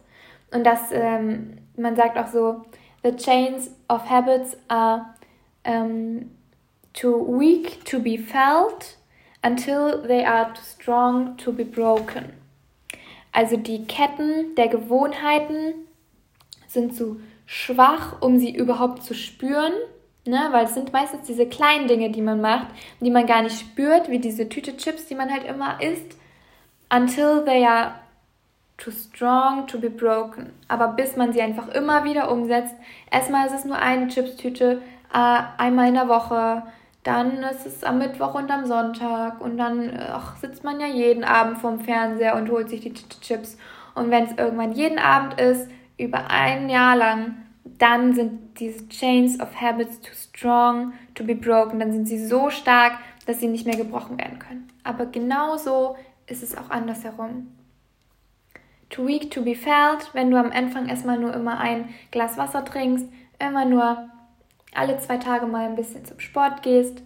Und 0.53 0.63
dass 0.65 0.91
ähm, 0.91 1.57
man 1.75 1.95
sagt 1.95 2.17
auch 2.17 2.27
so, 2.27 2.63
the 3.03 3.15
chains 3.15 3.71
of 3.89 4.07
habits 4.07 4.55
are 4.67 5.07
um, 5.65 6.29
too 6.93 7.39
weak 7.39 7.83
to 7.85 7.99
be 7.99 8.19
felt 8.19 8.97
until 9.43 10.03
they 10.07 10.23
are 10.23 10.53
too 10.53 10.61
strong 10.63 11.35
to 11.37 11.51
be 11.51 11.65
broken. 11.65 12.33
Also 13.31 13.57
die 13.57 13.85
Ketten 13.85 14.53
der 14.55 14.67
Gewohnheiten 14.67 15.73
sind 16.67 16.95
zu 16.95 17.19
schwach, 17.47 18.21
um 18.21 18.37
sie 18.37 18.55
überhaupt 18.55 19.01
zu 19.01 19.15
spüren, 19.15 19.73
ne? 20.25 20.49
weil 20.51 20.65
es 20.65 20.75
sind 20.75 20.93
meistens 20.93 21.25
diese 21.25 21.47
kleinen 21.47 21.87
Dinge, 21.87 22.11
die 22.11 22.21
man 22.21 22.41
macht, 22.41 22.67
die 23.01 23.09
man 23.09 23.25
gar 23.25 23.41
nicht 23.41 23.59
spürt, 23.59 24.11
wie 24.11 24.19
diese 24.19 24.49
Tüte 24.49 24.77
Chips, 24.77 25.07
die 25.07 25.15
man 25.15 25.31
halt 25.31 25.43
immer 25.43 25.81
isst 25.81 26.15
until 26.89 27.43
they 27.43 27.65
are 27.65 27.93
too 28.77 28.91
strong 28.91 29.67
to 29.67 29.79
be 29.79 29.89
broken. 29.89 30.53
Aber 30.67 30.89
bis 30.89 31.15
man 31.15 31.33
sie 31.33 31.41
einfach 31.41 31.67
immer 31.69 32.03
wieder 32.03 32.31
umsetzt. 32.31 32.75
Erstmal 33.11 33.47
ist 33.47 33.55
es 33.55 33.65
nur 33.65 33.77
eine 33.77 34.07
Chipstüte, 34.07 34.81
äh, 35.13 35.39
einmal 35.57 35.89
in 35.89 35.95
der 35.95 36.07
Woche. 36.07 36.63
Dann 37.03 37.43
ist 37.43 37.65
es 37.65 37.83
am 37.83 37.99
Mittwoch 37.99 38.35
und 38.35 38.51
am 38.51 38.65
Sonntag. 38.65 39.41
Und 39.41 39.57
dann 39.57 39.97
ach, 40.11 40.37
sitzt 40.37 40.63
man 40.63 40.79
ja 40.79 40.87
jeden 40.87 41.23
Abend 41.23 41.57
vorm 41.57 41.79
Fernseher 41.79 42.35
und 42.35 42.51
holt 42.51 42.69
sich 42.69 42.81
die 42.81 42.93
Chips. 42.93 43.57
Und 43.95 44.11
wenn 44.11 44.25
es 44.25 44.37
irgendwann 44.37 44.73
jeden 44.73 44.99
Abend 44.99 45.39
ist, 45.39 45.69
über 45.97 46.29
ein 46.29 46.69
Jahr 46.69 46.95
lang, 46.95 47.37
dann 47.79 48.13
sind 48.13 48.59
diese 48.59 48.87
Chains 48.89 49.39
of 49.39 49.59
Habits 49.59 49.99
too 50.01 50.13
strong 50.13 50.93
to 51.15 51.23
be 51.23 51.35
broken. 51.35 51.79
Dann 51.79 51.91
sind 51.91 52.07
sie 52.07 52.23
so 52.23 52.49
stark, 52.49 52.93
dass 53.25 53.39
sie 53.39 53.47
nicht 53.47 53.65
mehr 53.65 53.77
gebrochen 53.77 54.19
werden 54.19 54.39
können. 54.39 54.69
Aber 54.83 55.05
genauso 55.07 55.95
ist 56.27 56.43
es 56.43 56.57
auch 56.57 56.69
andersherum. 56.69 57.47
Too 58.89 59.05
weak 59.05 59.31
to 59.31 59.41
be 59.41 59.55
felt, 59.55 60.13
wenn 60.13 60.31
du 60.31 60.37
am 60.37 60.51
Anfang 60.51 60.87
erstmal 60.87 61.17
nur 61.17 61.33
immer 61.33 61.59
ein 61.59 61.89
Glas 62.11 62.37
Wasser 62.37 62.63
trinkst, 62.63 63.07
immer 63.39 63.65
nur 63.65 64.09
alle 64.73 64.97
zwei 64.99 65.17
Tage 65.17 65.45
mal 65.45 65.65
ein 65.65 65.75
bisschen 65.75 66.05
zum 66.05 66.19
Sport 66.19 66.61
gehst, 66.63 67.01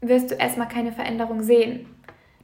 wirst 0.00 0.30
du 0.30 0.34
erstmal 0.34 0.68
keine 0.68 0.92
Veränderung 0.92 1.42
sehen. 1.42 1.86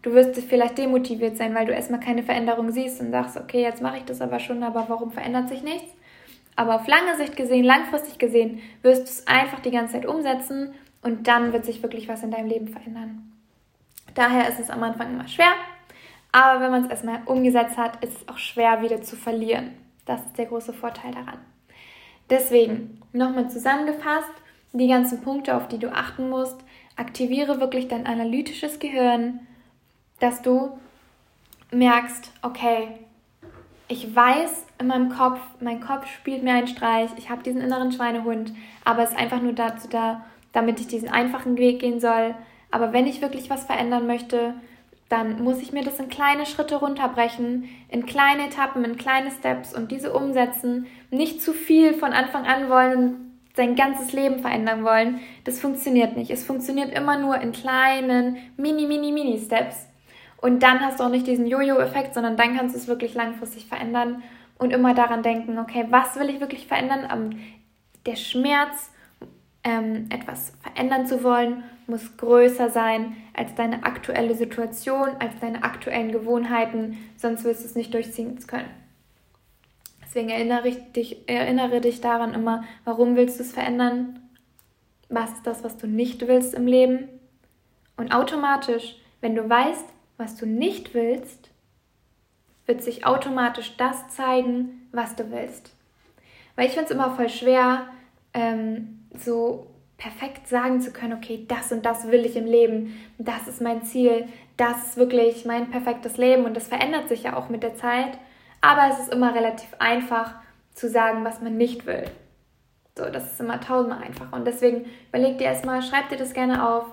Du 0.02 0.12
wirst 0.12 0.38
vielleicht 0.40 0.78
demotiviert 0.78 1.36
sein, 1.36 1.54
weil 1.54 1.66
du 1.66 1.72
erstmal 1.72 2.00
keine 2.00 2.22
Veränderung 2.22 2.70
siehst 2.70 3.00
und 3.00 3.10
sagst, 3.10 3.36
okay, 3.36 3.62
jetzt 3.62 3.82
mache 3.82 3.98
ich 3.98 4.04
das 4.04 4.22
aber 4.22 4.38
schon, 4.38 4.62
aber 4.62 4.86
warum 4.88 5.10
verändert 5.10 5.50
sich 5.50 5.62
nichts? 5.62 5.92
Aber 6.56 6.76
auf 6.76 6.86
lange 6.86 7.16
Sicht 7.16 7.36
gesehen, 7.36 7.64
langfristig 7.64 8.18
gesehen, 8.18 8.60
wirst 8.82 9.02
du 9.02 9.04
es 9.04 9.26
einfach 9.26 9.60
die 9.60 9.70
ganze 9.70 9.94
Zeit 9.94 10.06
umsetzen 10.06 10.72
und 11.02 11.28
dann 11.28 11.52
wird 11.52 11.66
sich 11.66 11.82
wirklich 11.82 12.08
was 12.08 12.22
in 12.22 12.30
deinem 12.30 12.48
Leben 12.48 12.68
verändern. 12.68 13.32
Daher 14.14 14.48
ist 14.48 14.58
es 14.58 14.70
am 14.70 14.82
Anfang 14.82 15.12
immer 15.12 15.28
schwer, 15.28 15.52
aber 16.32 16.60
wenn 16.60 16.70
man 16.70 16.84
es 16.84 16.90
erstmal 16.90 17.22
umgesetzt 17.26 17.76
hat, 17.76 18.02
ist 18.04 18.16
es 18.16 18.28
auch 18.28 18.38
schwer 18.38 18.82
wieder 18.82 19.02
zu 19.02 19.16
verlieren. 19.16 19.72
Das 20.06 20.24
ist 20.24 20.38
der 20.38 20.46
große 20.46 20.72
Vorteil 20.72 21.12
daran. 21.12 21.38
Deswegen, 22.28 23.00
nochmal 23.12 23.50
zusammengefasst, 23.50 24.30
die 24.72 24.88
ganzen 24.88 25.20
Punkte, 25.20 25.56
auf 25.56 25.68
die 25.68 25.78
du 25.78 25.92
achten 25.92 26.30
musst. 26.30 26.56
Aktiviere 26.96 27.60
wirklich 27.60 27.88
dein 27.88 28.06
analytisches 28.06 28.78
Gehirn, 28.78 29.40
dass 30.20 30.42
du 30.42 30.78
merkst, 31.72 32.30
okay, 32.42 32.88
ich 33.88 34.14
weiß 34.14 34.66
in 34.78 34.86
meinem 34.86 35.10
Kopf, 35.10 35.40
mein 35.60 35.80
Kopf 35.80 36.06
spielt 36.06 36.44
mir 36.44 36.54
einen 36.54 36.68
Streich, 36.68 37.10
ich 37.16 37.30
habe 37.30 37.42
diesen 37.42 37.60
inneren 37.60 37.90
Schweinehund, 37.90 38.52
aber 38.84 39.02
es 39.02 39.10
ist 39.10 39.18
einfach 39.18 39.42
nur 39.42 39.52
dazu 39.52 39.88
da, 39.88 40.24
damit 40.52 40.78
ich 40.78 40.86
diesen 40.86 41.08
einfachen 41.08 41.58
Weg 41.58 41.80
gehen 41.80 42.00
soll. 42.00 42.34
Aber 42.70 42.92
wenn 42.92 43.08
ich 43.08 43.20
wirklich 43.20 43.50
was 43.50 43.64
verändern 43.64 44.06
möchte, 44.06 44.54
dann 45.10 45.42
muss 45.42 45.60
ich 45.60 45.72
mir 45.72 45.82
das 45.82 45.98
in 45.98 46.08
kleine 46.08 46.46
Schritte 46.46 46.76
runterbrechen, 46.76 47.68
in 47.88 48.06
kleine 48.06 48.46
Etappen, 48.46 48.84
in 48.84 48.96
kleine 48.96 49.32
Steps 49.32 49.74
und 49.74 49.90
diese 49.90 50.12
umsetzen. 50.12 50.86
Nicht 51.10 51.42
zu 51.42 51.52
viel 51.52 51.94
von 51.94 52.12
Anfang 52.12 52.46
an 52.46 52.70
wollen 52.70 52.96
und 52.96 53.30
sein 53.56 53.74
ganzes 53.74 54.12
Leben 54.12 54.38
verändern 54.38 54.84
wollen. 54.84 55.18
Das 55.42 55.60
funktioniert 55.60 56.16
nicht. 56.16 56.30
Es 56.30 56.44
funktioniert 56.44 56.96
immer 56.96 57.18
nur 57.18 57.40
in 57.40 57.50
kleinen, 57.50 58.36
mini, 58.56 58.86
mini, 58.86 59.10
mini 59.10 59.36
Steps. 59.38 59.88
Und 60.40 60.62
dann 60.62 60.80
hast 60.80 61.00
du 61.00 61.04
auch 61.04 61.10
nicht 61.10 61.26
diesen 61.26 61.48
Jojo-Effekt, 61.48 62.14
sondern 62.14 62.36
dann 62.36 62.56
kannst 62.56 62.76
du 62.76 62.78
es 62.78 62.86
wirklich 62.86 63.14
langfristig 63.14 63.66
verändern 63.66 64.22
und 64.58 64.72
immer 64.72 64.94
daran 64.94 65.24
denken, 65.24 65.58
okay, 65.58 65.86
was 65.90 66.20
will 66.20 66.30
ich 66.30 66.40
wirklich 66.40 66.68
verändern? 66.68 67.36
Der 68.06 68.16
Schmerz, 68.16 68.92
ähm, 69.64 70.06
etwas 70.10 70.52
verändern 70.62 71.06
zu 71.06 71.22
wollen 71.22 71.62
muss 71.90 72.16
größer 72.16 72.70
sein 72.70 73.16
als 73.34 73.54
deine 73.54 73.84
aktuelle 73.84 74.34
Situation, 74.34 75.08
als 75.18 75.38
deine 75.40 75.64
aktuellen 75.64 76.12
Gewohnheiten, 76.12 76.96
sonst 77.16 77.44
wirst 77.44 77.62
du 77.62 77.66
es 77.66 77.74
nicht 77.74 77.92
durchziehen 77.92 78.38
können. 78.46 78.70
Deswegen 80.02 80.30
erinnere 80.30 80.70
dich, 80.70 81.28
erinnere 81.28 81.80
dich 81.80 82.00
daran 82.00 82.32
immer, 82.32 82.64
warum 82.84 83.16
willst 83.16 83.38
du 83.38 83.42
es 83.42 83.52
verändern? 83.52 84.20
Was 85.08 85.32
ist 85.32 85.46
das, 85.46 85.62
was 85.62 85.76
du 85.76 85.86
nicht 85.86 86.26
willst 86.26 86.54
im 86.54 86.66
Leben? 86.66 87.08
Und 87.96 88.14
automatisch, 88.14 88.96
wenn 89.20 89.34
du 89.34 89.48
weißt, 89.48 89.84
was 90.16 90.36
du 90.36 90.46
nicht 90.46 90.94
willst, 90.94 91.50
wird 92.66 92.82
sich 92.82 93.04
automatisch 93.04 93.76
das 93.76 94.08
zeigen, 94.08 94.88
was 94.92 95.16
du 95.16 95.30
willst. 95.30 95.74
Weil 96.56 96.66
ich 96.66 96.72
finde 96.72 96.86
es 96.86 96.90
immer 96.92 97.14
voll 97.14 97.28
schwer, 97.28 97.86
ähm, 98.32 98.99
so 99.14 99.66
perfekt 99.96 100.48
sagen 100.48 100.80
zu 100.80 100.92
können, 100.92 101.12
okay, 101.12 101.44
das 101.46 101.72
und 101.72 101.84
das 101.84 102.08
will 102.08 102.24
ich 102.24 102.36
im 102.36 102.46
Leben, 102.46 102.98
das 103.18 103.46
ist 103.46 103.60
mein 103.60 103.82
Ziel, 103.82 104.26
das 104.56 104.88
ist 104.88 104.96
wirklich 104.96 105.44
mein 105.44 105.70
perfektes 105.70 106.16
Leben 106.16 106.44
und 106.44 106.54
das 106.54 106.68
verändert 106.68 107.08
sich 107.08 107.24
ja 107.24 107.36
auch 107.36 107.50
mit 107.50 107.62
der 107.62 107.74
Zeit, 107.74 108.18
aber 108.62 108.88
es 108.90 108.98
ist 108.98 109.12
immer 109.12 109.34
relativ 109.34 109.68
einfach 109.78 110.34
zu 110.74 110.88
sagen, 110.88 111.24
was 111.24 111.42
man 111.42 111.56
nicht 111.56 111.86
will. 111.86 112.04
So, 112.96 113.04
das 113.10 113.32
ist 113.32 113.40
immer 113.40 113.60
tausendmal 113.60 114.02
einfacher. 114.02 114.34
Und 114.36 114.46
deswegen 114.46 114.86
überleg 115.08 115.38
dir 115.38 115.44
erstmal, 115.44 115.82
schreib 115.82 116.08
dir 116.08 116.16
das 116.16 116.34
gerne 116.34 116.68
auf, 116.68 116.84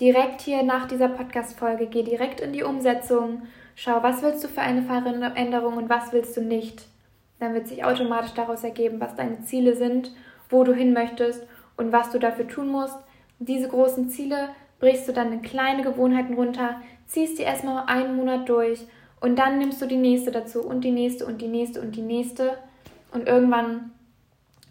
direkt 0.00 0.40
hier 0.40 0.62
nach 0.62 0.88
dieser 0.88 1.08
Podcast-Folge, 1.08 1.86
geh 1.86 2.02
direkt 2.02 2.40
in 2.40 2.52
die 2.52 2.62
Umsetzung, 2.62 3.42
schau, 3.74 4.02
was 4.02 4.22
willst 4.22 4.42
du 4.44 4.48
für 4.48 4.62
eine 4.62 4.82
Veränderung 4.82 5.76
und 5.76 5.88
was 5.88 6.12
willst 6.12 6.36
du 6.36 6.42
nicht. 6.42 6.86
Dann 7.38 7.54
wird 7.54 7.68
sich 7.68 7.84
automatisch 7.84 8.32
daraus 8.32 8.64
ergeben, 8.64 9.00
was 9.00 9.14
deine 9.14 9.42
Ziele 9.42 9.76
sind, 9.76 10.10
wo 10.50 10.64
du 10.64 10.74
hin 10.74 10.92
möchtest 10.92 11.46
und 11.76 11.92
was 11.92 12.10
du 12.10 12.18
dafür 12.18 12.46
tun 12.46 12.68
musst. 12.68 12.98
Diese 13.38 13.68
großen 13.68 14.10
Ziele 14.10 14.50
brichst 14.78 15.08
du 15.08 15.12
dann 15.12 15.32
in 15.32 15.42
kleine 15.42 15.82
Gewohnheiten 15.82 16.34
runter, 16.34 16.80
ziehst 17.06 17.38
die 17.38 17.42
erstmal 17.42 17.84
einen 17.86 18.16
Monat 18.16 18.48
durch 18.48 18.86
und 19.20 19.38
dann 19.38 19.58
nimmst 19.58 19.80
du 19.80 19.86
die 19.86 19.96
nächste 19.96 20.30
dazu 20.30 20.62
und 20.62 20.82
die 20.82 20.90
nächste 20.90 21.26
und 21.26 21.40
die 21.40 21.48
nächste 21.48 21.80
und 21.80 21.96
die 21.96 22.02
nächste 22.02 22.58
und 23.12 23.28
irgendwann 23.28 23.92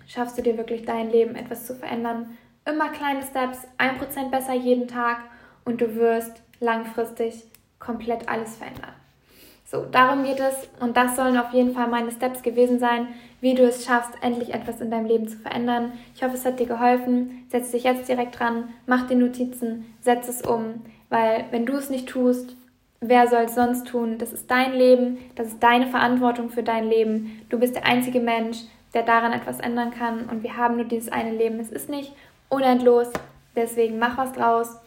schaffst 0.08 0.38
du 0.38 0.42
dir 0.42 0.58
wirklich 0.58 0.86
dein 0.86 1.12
Leben 1.12 1.36
etwas 1.36 1.66
zu 1.66 1.76
verändern, 1.76 2.38
immer 2.66 2.90
kleine 2.90 3.22
Steps, 3.24 3.68
1% 3.78 4.30
besser 4.30 4.54
jeden 4.54 4.88
Tag 4.88 5.20
und 5.66 5.82
du 5.82 5.96
wirst 5.96 6.42
langfristig 6.60 7.44
komplett 7.80 8.28
alles 8.28 8.58
verändern. 8.58 8.99
So, 9.72 9.86
darum 9.86 10.24
geht 10.24 10.40
es 10.40 10.68
und 10.80 10.98
das 10.98 11.16
sollen 11.16 11.38
auf 11.38 11.54
jeden 11.54 11.76
Fall 11.76 11.88
meine 11.88 12.10
Steps 12.10 12.42
gewesen 12.42 12.80
sein, 12.80 13.10
wie 13.40 13.54
du 13.54 13.62
es 13.68 13.86
schaffst, 13.86 14.10
endlich 14.22 14.52
etwas 14.52 14.82
in 14.82 14.90
deinem 14.90 15.06
Leben 15.06 15.28
zu 15.28 15.38
verändern. 15.38 15.92
Ich 16.16 16.24
hoffe, 16.24 16.34
es 16.34 16.44
hat 16.44 16.60
dir 16.60 16.66
geholfen. 16.66 17.46
Setz 17.50 17.70
dich 17.70 17.84
jetzt 17.84 18.10
direkt 18.10 18.40
dran, 18.40 18.70
mach 18.88 19.06
die 19.06 19.14
Notizen, 19.14 19.94
setz 20.02 20.28
es 20.28 20.42
um, 20.42 20.82
weil 21.10 21.46
wenn 21.52 21.68
du 21.68 21.74
es 21.74 21.92
nicht 21.92 22.10
tust, 22.10 22.56
wer 23.00 23.28
soll 23.28 23.44
es 23.44 23.54
sonst 23.54 23.88
tun? 23.88 24.18
Das 24.18 24.34
ist 24.34 24.50
dein 24.50 24.74
Leben, 24.74 25.20
das 25.36 25.50
ist 25.50 25.62
deine 25.62 25.86
Verantwortung 25.86 26.50
für 26.50 26.64
dein 26.64 26.90
Leben. 26.90 27.40
Du 27.50 27.60
bist 27.60 27.76
der 27.76 27.86
einzige 27.86 28.22
Mensch, 28.22 28.58
der 28.96 29.04
daran 29.04 29.34
etwas 29.34 29.60
ändern 29.60 29.92
kann 29.92 30.30
und 30.30 30.42
wir 30.42 30.58
haben 30.58 30.78
nur 30.78 30.86
dieses 30.86 31.12
eine 31.12 31.32
Leben. 31.38 31.60
Es 31.60 31.70
ist 31.70 31.90
nicht 31.90 32.14
unendlos, 32.50 33.10
deswegen 33.56 34.00
mach 34.00 34.18
was 34.18 34.34
draus 34.34 34.80